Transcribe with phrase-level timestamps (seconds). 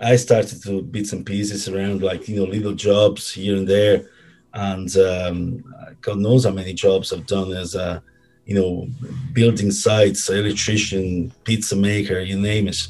[0.00, 4.06] I started to bits and pieces around, like you know, little jobs here and there,
[4.52, 8.02] and um, God knows how many jobs I've done as a,
[8.46, 8.88] you know,
[9.32, 12.88] building sites, electrician, pizza maker, you name it.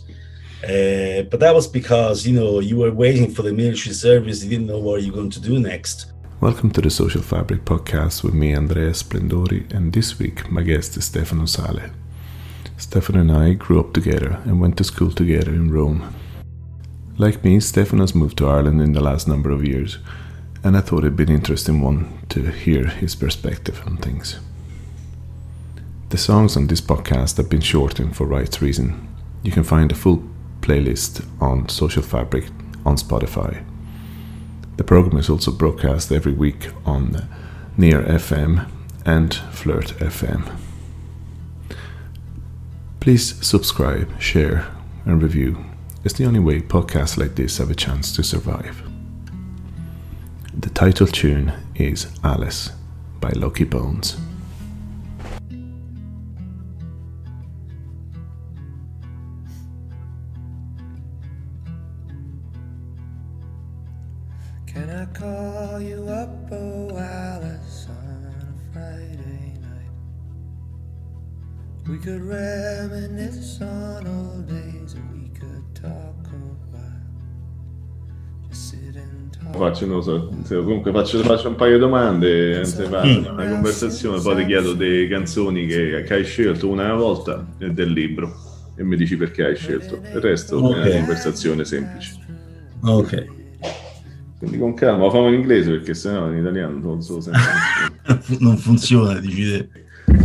[0.64, 4.42] Uh, but that was because you know you were waiting for the military service.
[4.42, 6.12] You didn't know what you're going to do next.
[6.40, 10.96] Welcome to the Social Fabric podcast with me, Andrea Splendori, and this week my guest
[10.96, 11.90] is Stefano Sale.
[12.76, 16.14] Stefano and I grew up together and went to school together in Rome.
[17.16, 19.98] Like me, Stefano's moved to Ireland in the last number of years,
[20.64, 24.40] and I thought it'd be an interesting one to hear his perspective on things.
[26.08, 29.08] The songs on this podcast have been shortened for rights reason.
[29.44, 30.24] You can find a full
[30.60, 32.46] playlist on Social Fabric
[32.84, 33.64] on Spotify.
[34.76, 37.28] The program is also broadcast every week on
[37.76, 38.68] Near FM
[39.06, 40.50] and Flirt FM.
[42.98, 44.66] Please subscribe, share,
[45.04, 45.64] and review.
[46.04, 48.82] It's the only way podcasts like this have a chance to survive.
[50.52, 52.72] The title tune is Alice
[53.20, 54.18] by Lucky Bones.
[64.66, 69.90] Can I call you up, oh Alice, on a Friday night?
[71.88, 74.23] We could reminisce on old
[79.56, 83.24] Faccio, non so, se- comunque faccio, faccio un paio di domande, eh, se va, Mm.
[83.32, 87.92] una conversazione, poi ti chiedo delle canzoni che, che hai scelto una volta e del
[87.92, 88.34] libro
[88.76, 90.00] e mi dici perché hai scelto.
[90.12, 90.76] Il resto è Ok.
[90.76, 92.16] una conversazione semplice.
[92.82, 93.24] Ok.
[94.38, 97.40] Quindi con calma, lo facciamo in inglese perché sennò in italiano non so sempre.
[98.40, 99.68] non funziona, dici te.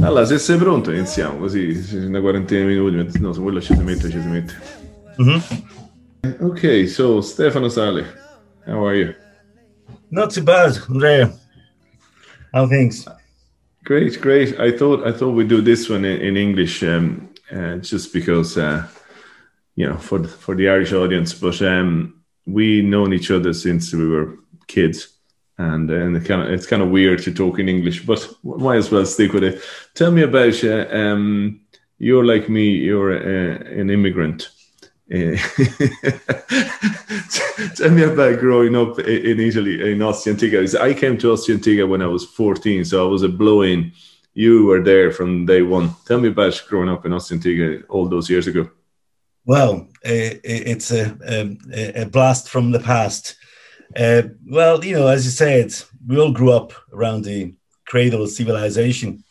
[0.02, 3.82] Allora, se sei pronto iniziamo così, una quarantina di minuti, no, se quello ci si
[3.84, 4.54] mette, ci si mette.
[5.18, 5.42] Mhm.
[6.40, 8.06] Ok, so Stefano Sale,
[8.70, 9.16] how are you?
[10.12, 11.34] Not too bad, Andrea.
[12.54, 13.08] How things?
[13.84, 14.60] Great, great.
[14.60, 18.58] I thought I thought we'd do this one in, in English, um, uh, just because
[18.58, 18.88] uh,
[19.76, 21.34] you know for the, for the Irish audience.
[21.34, 25.18] But um, we known each other since we were kids,
[25.58, 28.78] and and it kind of it's kind of weird to talk in English, but might
[28.78, 29.62] as well stick with it.
[29.96, 30.86] Tell me about you.
[30.92, 31.62] Um,
[31.98, 32.70] you're like me.
[32.70, 34.50] You're uh, an immigrant.
[35.12, 35.36] Uh,
[37.76, 40.82] Tell me about growing up in Italy, in Ostia Antica.
[40.82, 43.92] I came to Ostia Antica when I was 14, so I was a blow in.
[44.34, 45.92] You were there from day one.
[46.06, 48.70] Tell me about growing up in Ostia Antica all those years ago.
[49.46, 53.36] Well, it's a, a a blast from the past.
[53.96, 55.74] Uh, well, you know, as you said,
[56.06, 57.56] we all grew up around the
[57.86, 59.24] cradle of civilization,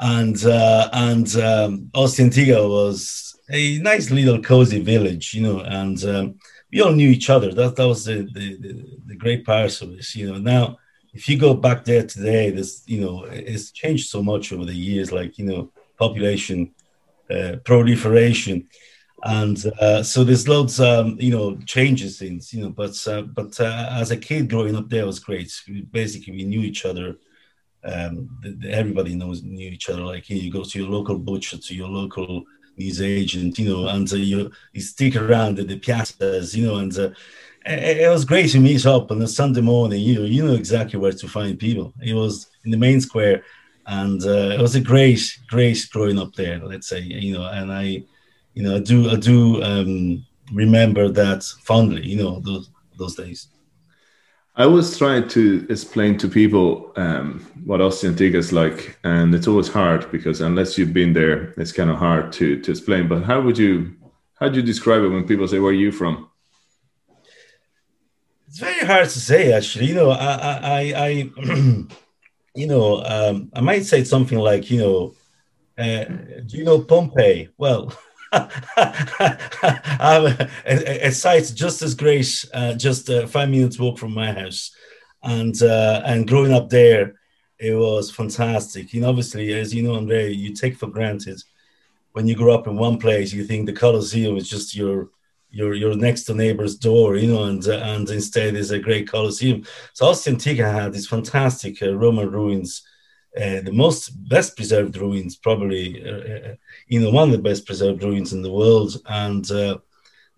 [0.00, 6.02] and uh, and um, Ostia Antica was a nice little cozy village, you know, and
[6.04, 6.34] um,
[6.72, 7.52] we all knew each other.
[7.52, 8.56] That that was the the,
[9.06, 10.38] the, great part of this, you know.
[10.38, 10.78] Now,
[11.12, 14.74] if you go back there today, this you know it's changed so much over the
[14.74, 16.74] years, like you know, population
[17.30, 18.68] uh, proliferation
[19.24, 23.58] and uh, so there's loads um you know changes things you know but uh, but
[23.60, 27.16] uh, as a kid growing up there was great we, basically we knew each other
[27.84, 30.88] um the, the- everybody knows knew each other like you, know, you go to your
[30.88, 32.44] local butcher to your local
[32.76, 36.76] news agent you know and uh, you you stick around at the piazzas you know
[36.76, 37.10] and uh,
[37.64, 40.54] it, it was great to meet up on a sunday morning you know you know
[40.54, 43.42] exactly where to find people it was in the main square
[43.86, 47.72] and uh, it was a great great growing up there let's say you know and
[47.72, 48.02] i
[48.56, 52.04] you know, I do I do um, remember that fondly.
[52.06, 53.48] You know, those those days.
[54.58, 59.46] I was trying to explain to people um, what Ostia Antica is like, and it's
[59.46, 63.06] always hard because unless you've been there, it's kind of hard to, to explain.
[63.06, 63.94] But how would you
[64.40, 66.30] how do you describe it when people say, "Where are you from?"
[68.48, 69.86] It's very hard to say, actually.
[69.86, 71.30] You know, I I, I, I
[72.54, 75.14] you know, um, I might say something like, you know,
[75.76, 76.04] uh,
[76.46, 77.50] do you know Pompeii?
[77.58, 77.92] Well.
[79.98, 84.32] Have a, a, site just as great, uh, just uh, five minutes walk from my
[84.32, 84.70] house,
[85.22, 87.14] and uh, and growing up there,
[87.58, 88.92] it was fantastic.
[88.94, 91.42] And obviously, as you know, Andre, you take for granted
[92.16, 95.10] when you grow up in one place, you think the Colosseum is just your
[95.50, 99.64] your your next door neighbor's door, you know, and and instead is a great Colosseum.
[99.92, 102.82] So Ostia Antica had these fantastic uh, Roman ruins,
[103.36, 106.54] uh, the most best preserved ruins, probably, uh, uh,
[106.88, 109.76] you know, one of the best preserved ruins in the world, and uh,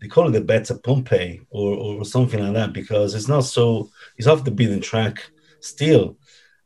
[0.00, 3.88] they call it the Better Pompeii or or something like that because it's not so
[4.16, 5.22] it's off the beaten track
[5.60, 6.16] still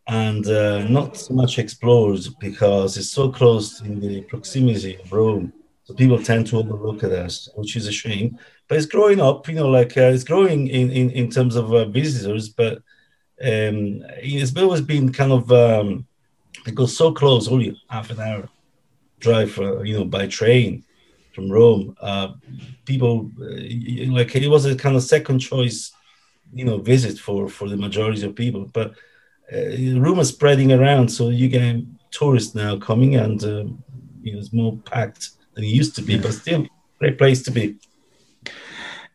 [0.09, 5.53] and uh, not so much explored because it's so close in the proximity of Rome.
[5.85, 8.39] So people tend to overlook that, which is a shame.
[8.69, 12.49] But it's growing up, you know, like it's growing in, in, in terms of visitors,
[12.49, 12.79] but
[13.43, 16.07] um, it's always been kind of, um,
[16.67, 18.49] it goes so close, only half an hour
[19.21, 20.85] drive, uh, you know, by train
[21.35, 21.97] from Rome.
[22.01, 22.33] Uh,
[22.85, 25.93] people, uh, like, it was a kind of second choice,
[26.53, 28.69] you know, visit for, for the majority of people.
[28.73, 28.93] But
[29.53, 31.77] uh, rumors spreading around, so you get
[32.11, 33.85] tourists now coming and, um,
[34.23, 36.67] you know, it's more packed than it used to be, but still,
[36.99, 37.77] great place to be.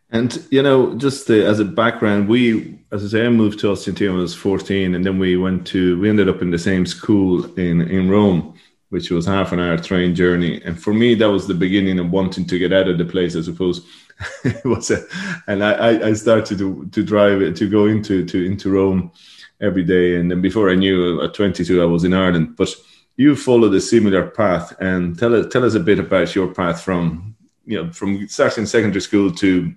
[0.09, 3.71] And you know, just the, as a background, we, as I say, I moved to
[3.71, 6.59] Austin when I was fourteen, and then we went to, we ended up in the
[6.59, 8.57] same school in in Rome,
[8.89, 10.61] which was half an hour train journey.
[10.63, 13.35] And for me, that was the beginning of wanting to get out of the place.
[13.35, 13.85] I suppose
[14.45, 15.03] it was, a,
[15.47, 19.11] and I, I started to to drive to go into to into Rome
[19.59, 20.15] every day.
[20.15, 22.73] And then before I knew, at twenty two, I was in Ireland, but
[23.17, 26.81] you followed a similar path and tell us tell us a bit about your path
[26.81, 29.75] from you know from starting secondary school to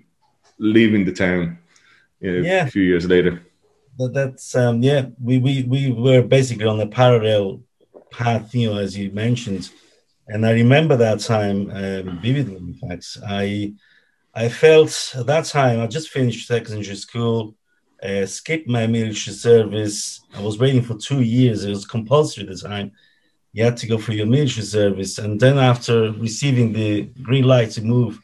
[0.61, 1.57] leaving the town
[2.19, 2.65] you know, yeah.
[2.67, 3.41] a few years later.
[3.97, 7.61] That's um yeah we, we we were basically on a parallel
[8.09, 9.69] path you know as you mentioned.
[10.27, 13.05] And i remember that time um, vividly in fact.
[13.27, 13.73] I
[14.33, 17.55] i felt at that time i just finished secondary school
[18.01, 20.21] uh, skipped my military service.
[20.33, 21.63] I was waiting for two years.
[21.63, 22.91] It was compulsory at the time.
[23.53, 25.17] You had to go for your military service.
[25.19, 28.19] And then after receiving the green light to move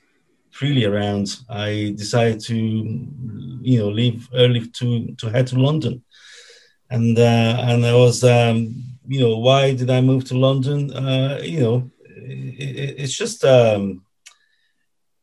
[0.57, 6.03] freely around, I decided to, you know, leave early to, to head to London.
[6.89, 10.91] And, uh, and I was, um, you know, why did I move to London?
[10.91, 14.01] Uh, you know, it, it's just, um,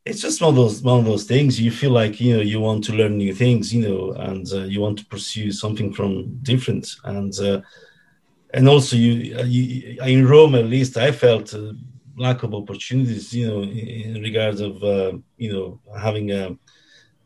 [0.05, 1.59] it's just one of those one of those things.
[1.59, 4.65] You feel like you know you want to learn new things, you know, and uh,
[4.65, 6.87] you want to pursue something from different.
[7.05, 7.63] And uh,
[8.53, 9.13] and also you,
[9.45, 11.75] you, in Rome at least I felt a
[12.17, 16.57] lack of opportunities you know in regards of uh, you know having a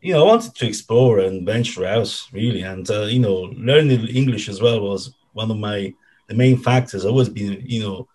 [0.00, 2.62] you know I wanted to explore and venture out really.
[2.62, 5.92] And uh, you know learning English as well was one of my
[6.28, 7.04] the main factors.
[7.04, 8.08] I always been you know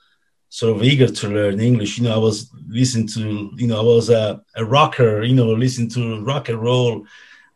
[0.50, 1.98] sort of eager to learn English.
[1.98, 5.52] You know I was listening to you know I was a, a rocker you know
[5.52, 7.06] listening to rock and roll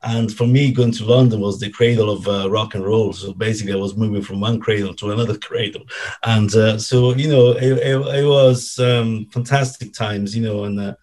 [0.04, 3.14] and for me, going to London was the cradle of uh, rock and roll.
[3.14, 5.86] So basically, I was moving from one cradle to another cradle.
[6.24, 10.66] And uh, so, you know, it, it, it was um, fantastic times, you know.
[10.66, 10.96] And uh,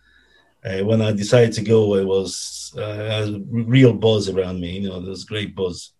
[0.64, 4.78] uh when I decided to go, it was uh, a real buzz around me.
[4.78, 5.92] You know, there was great buzz.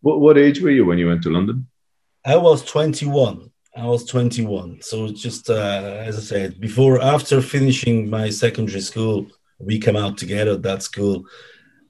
[0.00, 1.66] What, what age were you when you went to London?
[2.24, 3.50] I was 21.
[3.76, 4.80] I was 21.
[4.80, 9.26] So just, uh, as I said, before, after finishing my secondary school,
[9.60, 11.26] we came out together at that school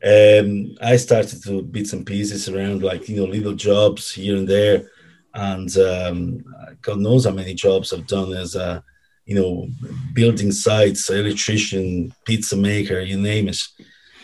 [0.03, 4.49] um, I started to bits and pieces around like you know little jobs here and
[4.49, 4.89] there,
[5.35, 6.45] and um,
[6.81, 8.83] God knows how many jobs I've done as a
[9.27, 9.69] you know
[10.15, 13.61] building sites, electrician, pizza maker, you name it.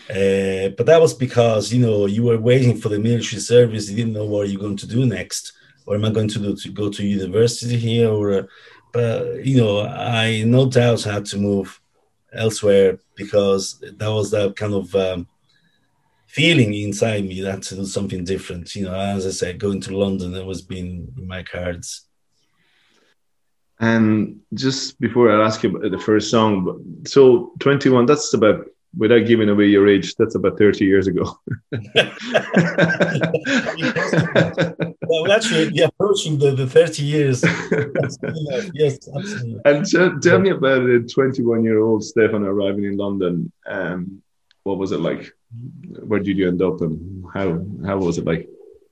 [0.09, 3.91] Uh, but that was because you know you were waiting for the military service.
[3.91, 5.53] You didn't know what you're going to do next.
[5.85, 8.11] Or am I going to do to go to university here?
[8.11, 8.43] Or, uh,
[8.93, 11.81] but you know, I no doubt had to move
[12.33, 15.29] elsewhere because that was that kind of um,
[16.27, 18.75] feeling inside me that to do something different.
[18.75, 22.07] You know, as I said, going to London, it was been my cards.
[23.79, 29.27] And just before I ask you about the first song, so 21, that's about, without
[29.27, 31.39] giving away your age, that's about 30 years ago.
[35.03, 37.43] well, actually, yeah, approaching the, the 30 years.
[38.75, 39.61] yes, absolutely.
[39.65, 43.53] And so, tell me about a 21 year old Stefan arriving in London.
[43.67, 44.23] Um,
[44.63, 45.33] what was it like?
[46.07, 48.49] where did you end up and how how was it like?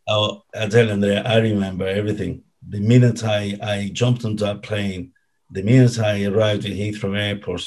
[0.07, 2.43] Oh, I tell you Andrea, I remember everything.
[2.67, 5.13] The minute I, I jumped on that plane,
[5.51, 7.63] the minute I arrived in Heathrow Airport,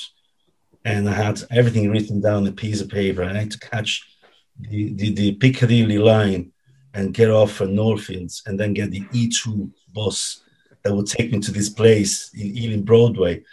[0.88, 3.24] and I had everything written down on a piece of paper.
[3.24, 3.92] I had to catch
[4.60, 6.52] the, the, the Piccadilly line
[6.94, 10.42] and get off at Northfields and then get the E2 bus
[10.82, 13.44] that would take me to this place in Ealing Broadway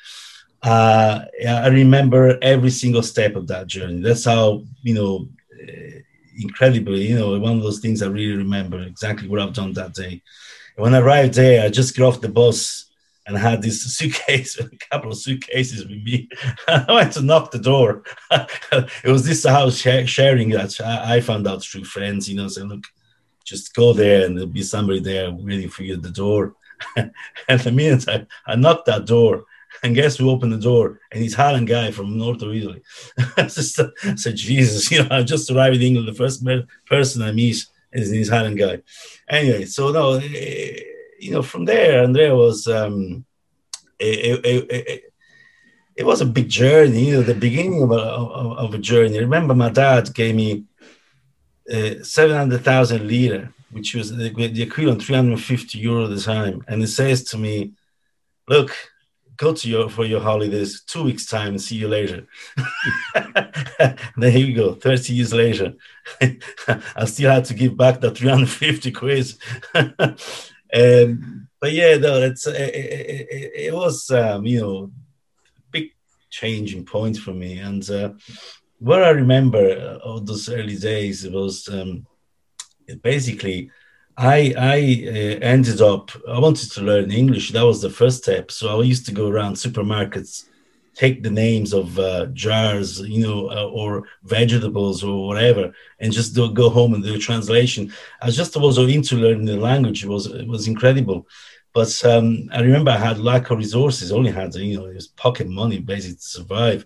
[0.64, 4.00] uh, I remember every single step of that journey.
[4.00, 5.28] That's how, you know,
[5.62, 5.98] uh,
[6.40, 9.92] incredibly, you know, one of those things I really remember exactly what I've done that
[9.92, 10.22] day.
[10.76, 12.83] when I arrived there, I just got off the bus
[13.26, 16.28] and I had this suitcase, a couple of suitcases with me.
[16.68, 18.02] I went to knock the door.
[18.30, 22.84] it was this house sharing that I found out through friends, you know, saying, look,
[23.44, 26.54] just go there and there'll be somebody there waiting for you at the door.
[26.96, 29.44] and the minute I, I knocked that door,
[29.82, 31.00] and guess who opened the door?
[31.12, 32.80] He's Italian guy from north of Italy.
[33.36, 36.08] I said, Jesus, you know, I just arrived in England.
[36.08, 36.46] The first
[36.86, 38.82] person I meet is an Italian guy.
[39.28, 40.78] Anyway, so no, eh,
[41.24, 43.24] you know, from there, Andrea was, um,
[43.98, 45.14] it, it, it,
[45.96, 49.18] it was a big journey, you know, the beginning of a, of, a journey.
[49.18, 50.64] Remember my dad gave me
[51.72, 56.62] uh, 700,000 lira, which was the, the equivalent 350 euro at the time.
[56.68, 57.72] And he says to me,
[58.46, 58.76] look,
[59.38, 62.24] go to your for your holidays two weeks time and see you later
[63.14, 63.96] then
[64.30, 65.74] here you go 30 years later
[66.94, 69.26] i still had to give back the 350 quid
[70.74, 74.90] um, but yeah no it's it, it, it was um, you know
[75.70, 75.90] big
[76.30, 78.10] changing point for me and uh,
[78.78, 79.64] what i remember
[80.02, 82.06] of those early days was um,
[83.02, 83.70] basically
[84.16, 84.78] I I
[85.08, 87.50] uh, ended up I wanted to learn English.
[87.50, 88.50] That was the first step.
[88.50, 90.44] So I used to go around supermarkets,
[90.94, 96.34] take the names of uh, jars, you know, uh, or vegetables or whatever, and just
[96.34, 97.92] do, go home and do a translation.
[98.22, 100.04] I just was into learning the language.
[100.04, 101.26] It was it was incredible.
[101.72, 104.12] But um, I remember I had lack of resources.
[104.12, 106.84] Only had you know it was pocket money basically to survive.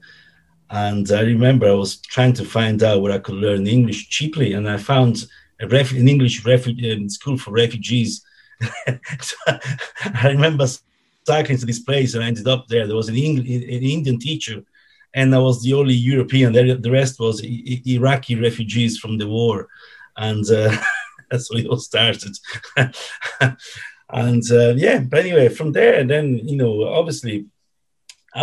[0.71, 4.53] And I remember I was trying to find out where I could learn English cheaply,
[4.53, 5.25] and I found
[5.61, 8.23] a ref- an English refugee um, school for refugees.
[9.21, 9.37] so
[10.15, 10.67] I remember
[11.31, 12.87] cycling to this place and I ended up there.
[12.87, 14.59] There was an, Eng- an Indian teacher,
[15.19, 16.53] and I was the only European.
[16.87, 19.57] The rest was I- Iraqi refugees from the war,
[20.17, 20.73] and uh,
[21.31, 22.35] that's how it all started.
[24.25, 27.37] and uh, yeah, but anyway, from there, then you know, obviously,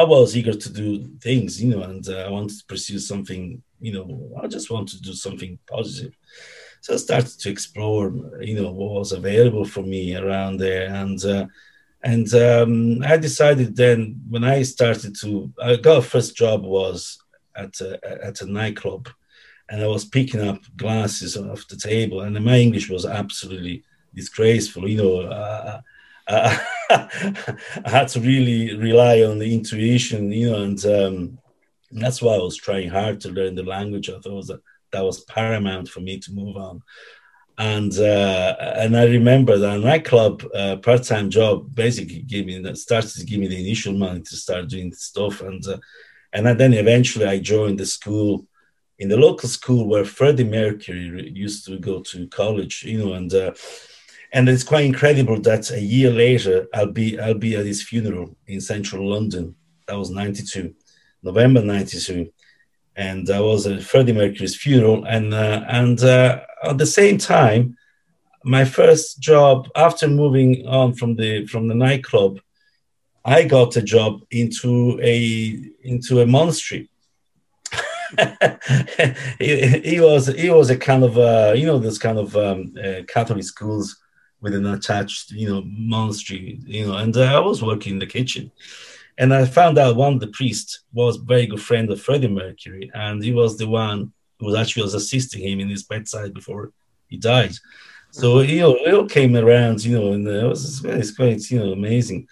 [0.02, 0.88] I was eager to do
[1.28, 3.44] things, you know, and uh, I wanted to pursue something.
[3.86, 4.08] You know,
[4.42, 6.14] I just wanted to do something positive.
[6.82, 8.04] So I started to explore,
[8.50, 11.46] you know, what was available for me around there, and uh,
[12.06, 17.18] and um, I decided then when I started to, I got a first job was
[17.56, 19.10] at a, at a nightclub,
[19.70, 23.84] and I was picking up glasses off the table, and my English was absolutely
[24.14, 24.88] disgraceful.
[24.88, 25.82] You know, uh,
[26.28, 26.58] uh,
[26.92, 31.40] I had to really rely on the intuition, you know, and um,
[31.90, 34.12] that's why I was trying hard to learn the language.
[34.12, 36.84] I thought that that was paramount for me to move on.
[37.58, 42.78] And uh, and I remember that nightclub uh, part time job basically gave me that
[42.78, 45.42] started to give me the initial money to start doing stuff.
[45.42, 45.78] And uh,
[46.34, 48.46] and then eventually I joined the school
[49.00, 53.34] in the local school where Freddie Mercury used to go to college, you know, and
[53.34, 53.54] uh,
[54.34, 58.36] and it's quite incredible that a year later I'll be I'll be at his funeral
[58.48, 59.56] in central London.
[59.88, 60.74] That was '92,
[61.24, 62.30] November '92,
[62.96, 67.78] and I was at Freddie Mercury's funeral, and uh, and uh, at the same time,
[68.44, 72.40] my first job after moving on from the from the nightclub,
[73.24, 76.90] I got a job into a into a monastery.
[79.40, 82.74] he, he, was he was a kind of uh, you know this kind of um,
[82.82, 83.98] uh, Catholic schools
[84.42, 88.06] with an attached you know monastery you know, and uh, I was working in the
[88.06, 88.52] kitchen
[89.18, 92.92] and I found out one of the priests was very good friend of Freddie Mercury,
[92.94, 96.72] and he was the one who was actually was assisting him in his bedside before
[97.08, 97.54] he died.
[98.12, 101.72] So know, it all came around, you know, and it was it's quite you know
[101.74, 102.28] amazing.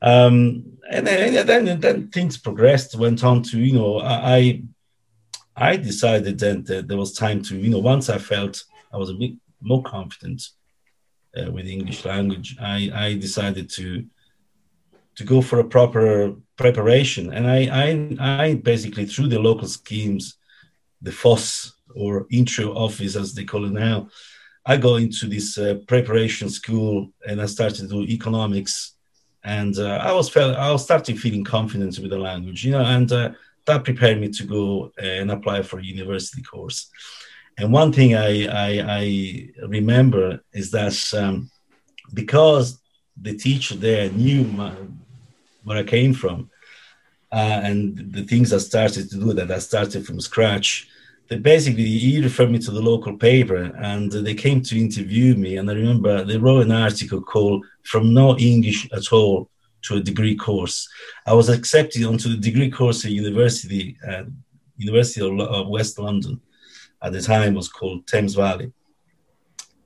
[0.00, 4.62] Um, and then, then, then things progressed, went on to you know I
[5.56, 9.10] I decided then that there was time to you know once I felt I was
[9.10, 10.42] a bit more confident
[11.36, 14.04] uh, with the English language, I I decided to
[15.18, 17.32] to go for a proper preparation.
[17.32, 20.38] And I, I, I basically through the local schemes,
[21.02, 24.08] the FOSS or intro office as they call it now,
[24.66, 28.94] I go into this uh, preparation school and I started to do economics.
[29.44, 32.84] And uh, I was felt I was starting feeling confident with the language, you know,
[32.84, 33.30] and uh,
[33.66, 36.90] that prepared me to go and apply for a university course.
[37.56, 41.50] And one thing I, I, I remember is that um,
[42.14, 42.78] because
[43.20, 44.72] the teacher there knew my,
[45.64, 46.50] where I came from.
[47.30, 50.88] Uh, and the things I started to do that I started from scratch.
[51.28, 55.58] They basically he referred me to the local paper, and they came to interview me.
[55.58, 59.50] And I remember they wrote an article called "From No English at All
[59.82, 60.88] to a Degree Course."
[61.26, 64.24] I was accepted onto the degree course at University, uh,
[64.78, 66.40] University of West London.
[67.02, 68.72] At the time, was called Thames Valley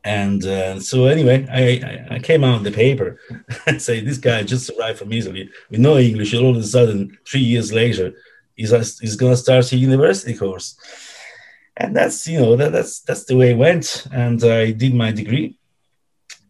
[0.04, 3.20] and uh, so anyway, I, I, came out in the paper
[3.66, 6.32] and say this guy just arrived from Italy with no English.
[6.32, 8.12] And all of a sudden, three years later,
[8.56, 10.76] he's he's going to start a university course,
[11.76, 14.06] and that's you know that, that's that's the way it went.
[14.12, 15.56] And I did my degree,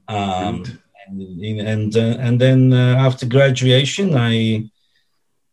[0.09, 0.65] um,
[1.07, 4.71] and and uh, and then uh, after graduation, I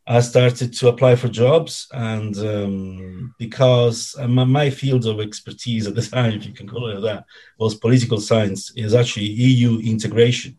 [0.09, 5.93] I started to apply for jobs, and um, because my, my, field of expertise at
[5.93, 7.25] the time, if you can call it that,
[7.59, 10.57] was political science, is actually EU integration.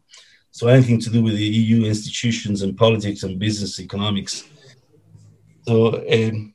[0.52, 4.44] So anything to do with the EU institutions and politics and business economics.
[5.66, 6.54] So um,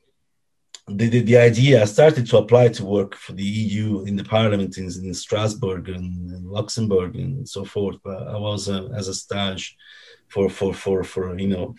[0.87, 4.23] the, the the idea I started to apply to work for the EU in the
[4.23, 7.97] Parliament in, in Strasbourg and, and Luxembourg and so forth.
[8.05, 9.75] But I was uh, as a stage
[10.27, 11.75] for for for for you know,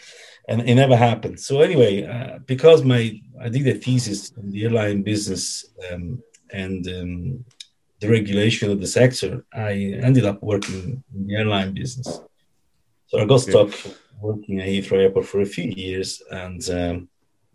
[0.48, 1.40] and it never happened.
[1.40, 6.22] So anyway, uh, because my I did a thesis on the airline business um,
[6.52, 7.44] and um,
[8.00, 9.72] the regulation of the sector, I
[10.02, 12.20] ended up working in the airline business.
[13.08, 13.70] So I got stuck
[14.20, 17.08] working at Heathrow Airport for a few years and um,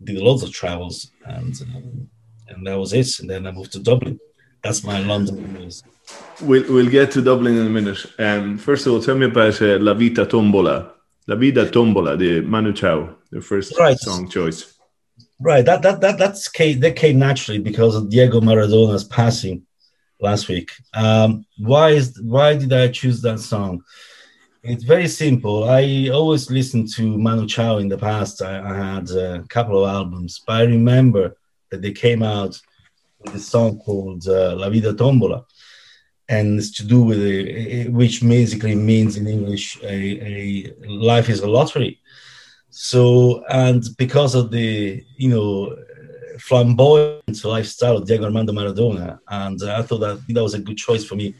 [0.04, 2.08] did lots of travels, and um,
[2.48, 3.20] and that was it.
[3.20, 4.18] And then I moved to Dublin.
[4.62, 5.82] That's my London news.
[6.40, 8.04] We'll, we'll get to Dublin in a minute.
[8.18, 10.92] Um, first of all, tell me about uh, La Vita Tombola.
[11.26, 13.98] La Vida Tombola, the Manu Chao, the first Right.
[13.98, 14.74] song choice.
[15.40, 15.64] Right.
[15.64, 19.62] That that that that's came, that came naturally because of Diego Maradona's passing
[20.20, 20.70] last week.
[20.94, 23.82] Um, why is why did I choose that song?
[24.62, 25.64] It's very simple.
[25.64, 28.40] I always listened to Manu Chao in the past.
[28.42, 31.36] I, I had a couple of albums, but I remember
[31.70, 32.60] that they came out
[33.20, 35.44] with a song called uh, La Vida Tombola,
[36.32, 39.96] and it's to do with a, which basically means in English a,
[40.32, 40.36] a
[40.88, 42.00] life is a lottery.
[42.70, 45.76] So, and because of the, you know,
[46.38, 50.78] flamboyant lifestyle of Diego Armando Maradona, and uh, I thought that that was a good
[50.78, 51.34] choice for me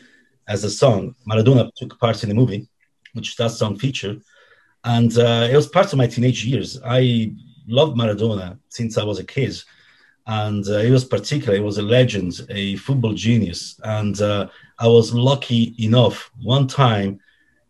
[0.47, 1.15] as a song.
[1.29, 2.69] Maradona took part in the movie,
[3.15, 4.21] which that song featured,
[4.85, 6.79] and uh, it was part of my teenage years.
[6.85, 7.33] I
[7.67, 9.55] loved Maradona since I was a kid,
[10.27, 11.55] and uh, he was particular.
[11.55, 14.49] He was a legend, a football genius, and uh,
[14.83, 17.21] I was lucky enough one time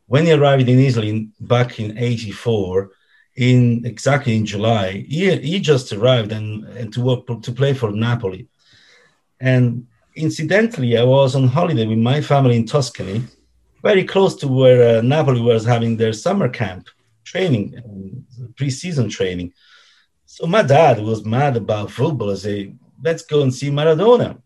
[0.06, 2.90] when he arrived in Italy back in '84
[3.36, 5.04] in exactly in July.
[5.08, 8.48] He, he just arrived and, and to work to play for Napoli.
[9.40, 13.22] And incidentally, I was on holiday with my family in Tuscany,
[13.82, 16.88] very close to where uh, Napoli was having their summer camp
[17.24, 17.64] training,
[18.56, 19.52] pre-season training.
[20.26, 22.30] So my dad was mad about football.
[22.32, 24.41] I say, let's go and see Maradona.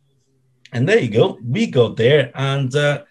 [0.72, 1.38] And there you go.
[1.42, 3.04] We got there, and uh,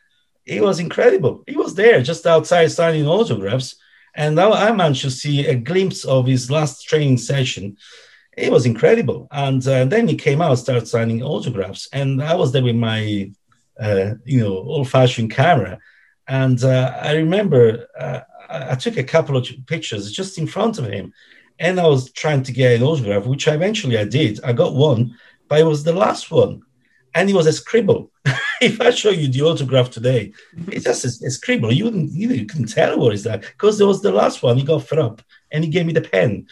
[0.46, 1.44] it was incredible.
[1.48, 3.76] He was there just outside signing autographs.
[4.18, 7.78] And now I managed to see a glimpse of his last training session.
[8.38, 9.28] It was incredible.
[9.32, 13.32] And uh, then he came out, started signing autographs, and I was there with my,
[13.80, 15.80] uh, you know, old-fashioned camera.
[16.28, 20.78] And uh, I remember uh, I I took a couple of pictures just in front
[20.80, 21.13] of him,
[21.60, 24.39] and I was trying to get an autograph, which eventually I did.
[24.44, 25.15] I got one,
[25.48, 26.62] but it was the last one,
[27.15, 28.12] and it was a scribble.
[28.62, 30.34] if I show you the autograph today,
[30.67, 31.71] it's just a, a scribble.
[31.71, 34.58] You wouldn't, you, you couldn't tell what is that because there was the last one.
[34.58, 36.47] He got fed up and he gave me the pen.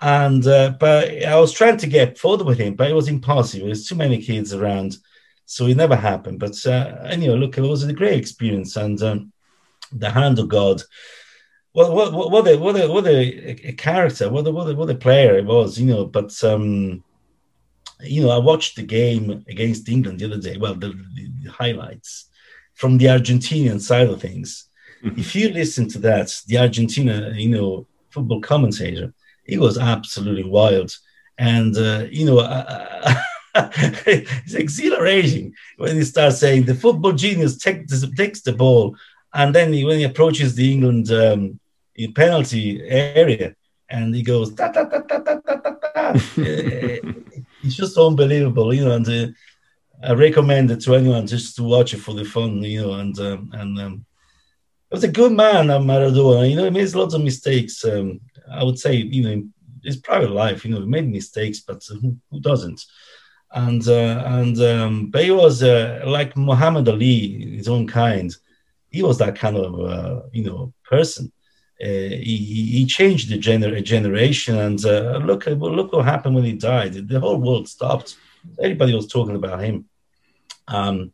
[0.00, 3.66] And uh, but I was trying to get photo with him, but it was impossible.
[3.66, 4.98] There's too many kids around,
[5.46, 6.40] so it never happened.
[6.40, 9.32] But uh, anyway, look, it was a great experience, and um,
[9.92, 10.82] the hand of God.
[11.72, 14.90] What what what a what a what a, a character, what a what a what
[14.90, 16.04] a player it was, you know.
[16.04, 17.02] But um,
[18.04, 20.56] you know, I watched the game against England the other day.
[20.56, 20.88] Well, the,
[21.42, 22.28] the, highlights
[22.74, 24.68] from the Argentinian side of things.
[25.02, 29.12] If you listen to that, the Argentina, you know, football commentator,
[29.44, 30.96] he was absolutely wild,
[31.36, 33.14] and uh, you know, uh,
[33.54, 37.86] it's exhilarating when he starts saying the football genius take,
[38.16, 38.96] takes the ball,
[39.34, 41.60] and then he, when he approaches the England um,
[42.14, 43.54] penalty area,
[43.90, 45.72] and he goes ta ta ta ta ta ta ta.
[45.94, 46.14] ta.
[47.64, 48.92] it's just unbelievable, you know.
[48.92, 49.26] And uh,
[50.02, 52.94] I recommend it to anyone just to watch it for the fun, you know.
[52.94, 54.06] And um, and um,
[54.90, 56.48] it was a good man, uh, Maradona.
[56.48, 57.84] You know, he made lots of mistakes.
[57.84, 61.60] Um, I would say, you know, in his private life, you know, he made mistakes,
[61.60, 62.84] but who, who doesn't?
[63.52, 68.34] And uh, and um, but he was uh, like Muhammad Ali, his own kind.
[68.90, 71.32] He was that kind of uh, you know person.
[71.82, 76.52] Uh, he, he changed the gener- generation, and uh, look look what happened when he
[76.52, 77.08] died.
[77.08, 78.16] The whole world stopped.
[78.62, 79.86] Everybody was talking about him.
[80.68, 81.12] Um,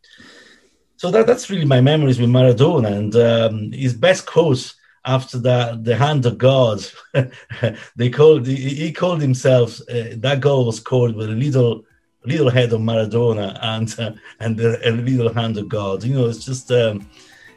[0.97, 5.85] so that, that's really my memories with Maradona, and um, his best quote after that,
[5.85, 6.85] the hand of God.
[7.97, 9.81] they called he, called himself.
[9.89, 11.85] Uh, that goal was scored with a little
[12.27, 16.05] little head of Maradona and uh, and a, a little hand of God.
[16.05, 16.71] You know, it's just.
[16.71, 17.09] Um,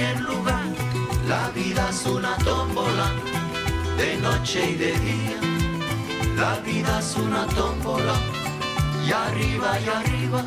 [0.00, 0.64] cualquier lugar.
[1.28, 3.12] La vida es una tómbola,
[3.96, 5.36] de noche y de día.
[6.36, 8.14] La vida es una tómbola.
[9.06, 10.44] Y arriba, y arriba.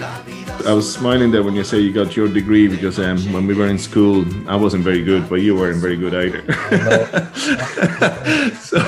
[0.00, 2.98] La vida es I was smiling there when you say you got your degree because
[2.98, 6.14] um, when we were in school, I wasn't very good, but you weren't very good
[6.14, 6.42] either.
[8.60, 8.78] so,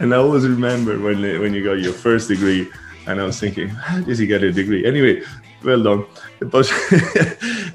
[0.00, 2.68] and I always remember when when you got your first degree,
[3.06, 4.86] and I was thinking, how did he get a degree?
[4.86, 5.22] Anyway,
[5.64, 6.06] well done.
[6.40, 6.70] But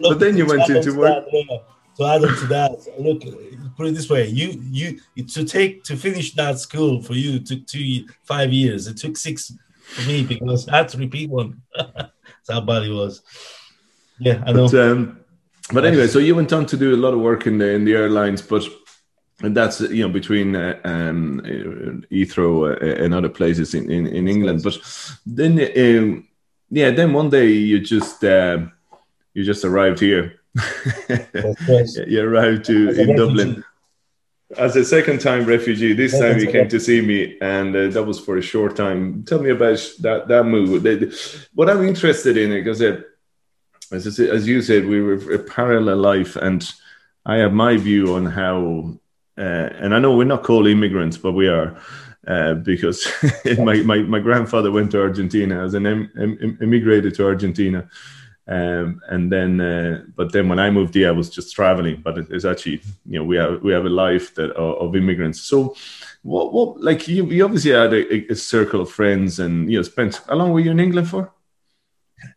[0.02, 1.26] but then you went into work.
[1.26, 1.64] that,
[1.98, 3.22] To add on to that, look,
[3.76, 7.66] put it this way: you you to take to finish that school for you took
[7.66, 8.88] two five years.
[8.88, 11.62] It took six for me because I had to repeat one.
[11.76, 13.22] That's how bad it was.
[14.20, 14.70] Yeah, I know.
[14.70, 15.20] But, um,
[15.74, 17.86] but anyway, so you went on to do a lot of work in the in
[17.86, 18.64] the airlines, but
[19.42, 21.42] and that's you know between uh, um,
[22.12, 24.64] Heathrow uh, and other places in, in, in England.
[24.64, 24.78] But
[25.26, 26.28] then, um,
[26.70, 28.60] yeah, then one day you just uh,
[29.34, 30.36] you just arrived here.
[32.08, 33.64] You arrived to in Dublin
[34.58, 35.94] as a second time refugee.
[35.94, 38.76] This Yeah, time you came to see me, and uh, that was for a short
[38.76, 39.24] time.
[39.24, 40.84] Tell me about that that move.
[41.54, 43.02] What I'm interested in because uh,
[43.92, 46.70] as as you said, we were a parallel life, and
[47.26, 49.00] I have my view on how.
[49.38, 51.78] Uh, and I know we're not called immigrants, but we are.
[52.30, 53.12] Uh, because
[53.58, 57.90] my, my, my grandfather went to Argentina as an em, em, immigrated to Argentina,
[58.48, 62.02] um, and then uh, but then when I moved here, I was just traveling.
[62.04, 64.96] But it, it's actually you know we have we have a life that of, of
[64.96, 65.42] immigrants.
[65.42, 65.76] So
[66.24, 69.84] what what like you, you obviously had a, a circle of friends and you know
[69.84, 71.32] spent how long were you in England for?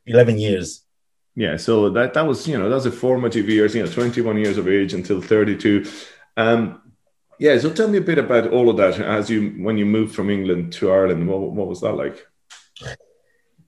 [0.07, 0.83] Eleven years.
[1.35, 3.75] Yeah, so that that was you know that's a formative years.
[3.75, 5.87] You know, twenty one years of age until thirty two.
[6.37, 6.82] Um,
[7.43, 10.15] yeah, so tell me a bit about all of that as you when you moved
[10.15, 11.27] from England to Ireland.
[11.27, 12.25] What what was that like?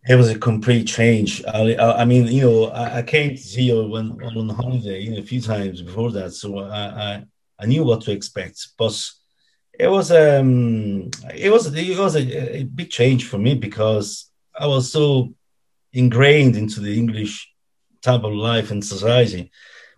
[0.09, 1.43] It was a complete change.
[1.47, 5.13] I, I, mean, you know, I, I came to see you when on holiday, you
[5.13, 7.25] know, a few times before that, so I, I,
[7.59, 8.69] I knew what to expect.
[8.79, 8.97] But
[9.73, 14.69] it was um, it was it was a, a big change for me because I
[14.69, 15.35] was so
[15.93, 17.51] ingrained into the English
[18.03, 19.51] type of life and society.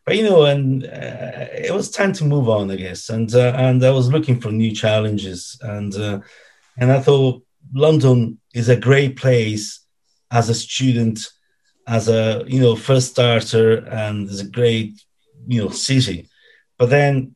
[0.07, 3.11] But you know, and uh, it was time to move on, I guess.
[3.11, 6.21] And uh, and I was looking for new challenges, and uh,
[6.79, 7.43] and I thought
[7.75, 9.81] London is a great place
[10.31, 11.19] as a student,
[11.89, 14.93] as a you know first starter, and is a great
[15.49, 16.29] you know city.
[16.79, 17.35] But then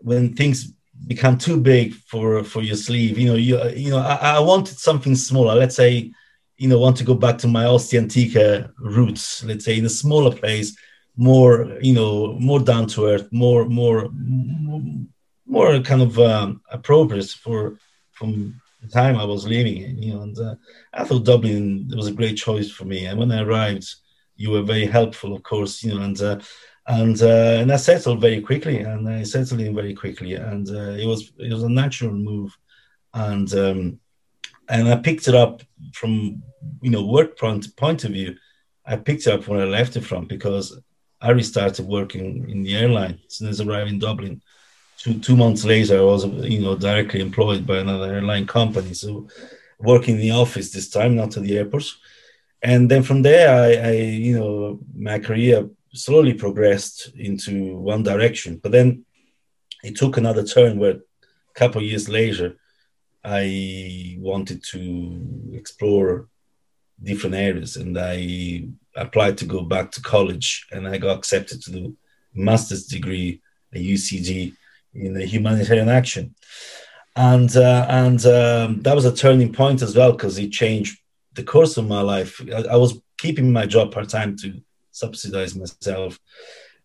[0.00, 0.70] when things
[1.06, 4.78] become too big for for your sleeve, you know you you know I, I wanted
[4.78, 5.54] something smaller.
[5.54, 6.12] Let's say
[6.58, 9.42] you know want to go back to my Ostiantica roots.
[9.42, 10.76] Let's say in a smaller place,
[11.16, 14.10] more you know more down to earth, more more
[15.46, 17.78] more kind of um, appropriate for
[18.12, 20.02] from the time I was living.
[20.02, 20.54] You know, and uh,
[20.92, 23.06] I thought Dublin was a great choice for me.
[23.06, 23.86] And when I arrived,
[24.36, 25.82] you were very helpful, of course.
[25.82, 26.40] You know, and uh,
[26.86, 30.96] and uh, and I settled very quickly, and I settled in very quickly, and uh,
[31.02, 32.56] it was it was a natural move,
[33.14, 34.00] and um,
[34.68, 36.42] and I picked it up from
[36.82, 38.36] you know work point point of view.
[38.86, 40.78] I picked it up when I left it from because
[41.24, 44.42] I restarted working in the airline as soon as I arrived in Dublin.
[44.98, 48.92] Two, two months later, I was you know directly employed by another airline company.
[48.92, 49.28] So
[49.78, 51.86] working in the office this time, not at the airport.
[52.62, 53.92] And then from there, I, I
[54.26, 58.60] you know my career slowly progressed into one direction.
[58.62, 59.06] But then
[59.82, 60.98] it took another turn where
[61.52, 62.56] a couple of years later,
[63.24, 66.28] I wanted to explore
[67.02, 71.72] different areas and I applied to go back to college and I got accepted to
[71.72, 71.96] do
[72.34, 73.40] master's degree
[73.74, 74.54] at UCD
[74.94, 76.34] in humanitarian action.
[77.16, 80.98] And uh, and um, that was a turning point as well because it changed
[81.34, 82.40] the course of my life.
[82.52, 86.18] I, I was keeping my job part time to subsidize myself,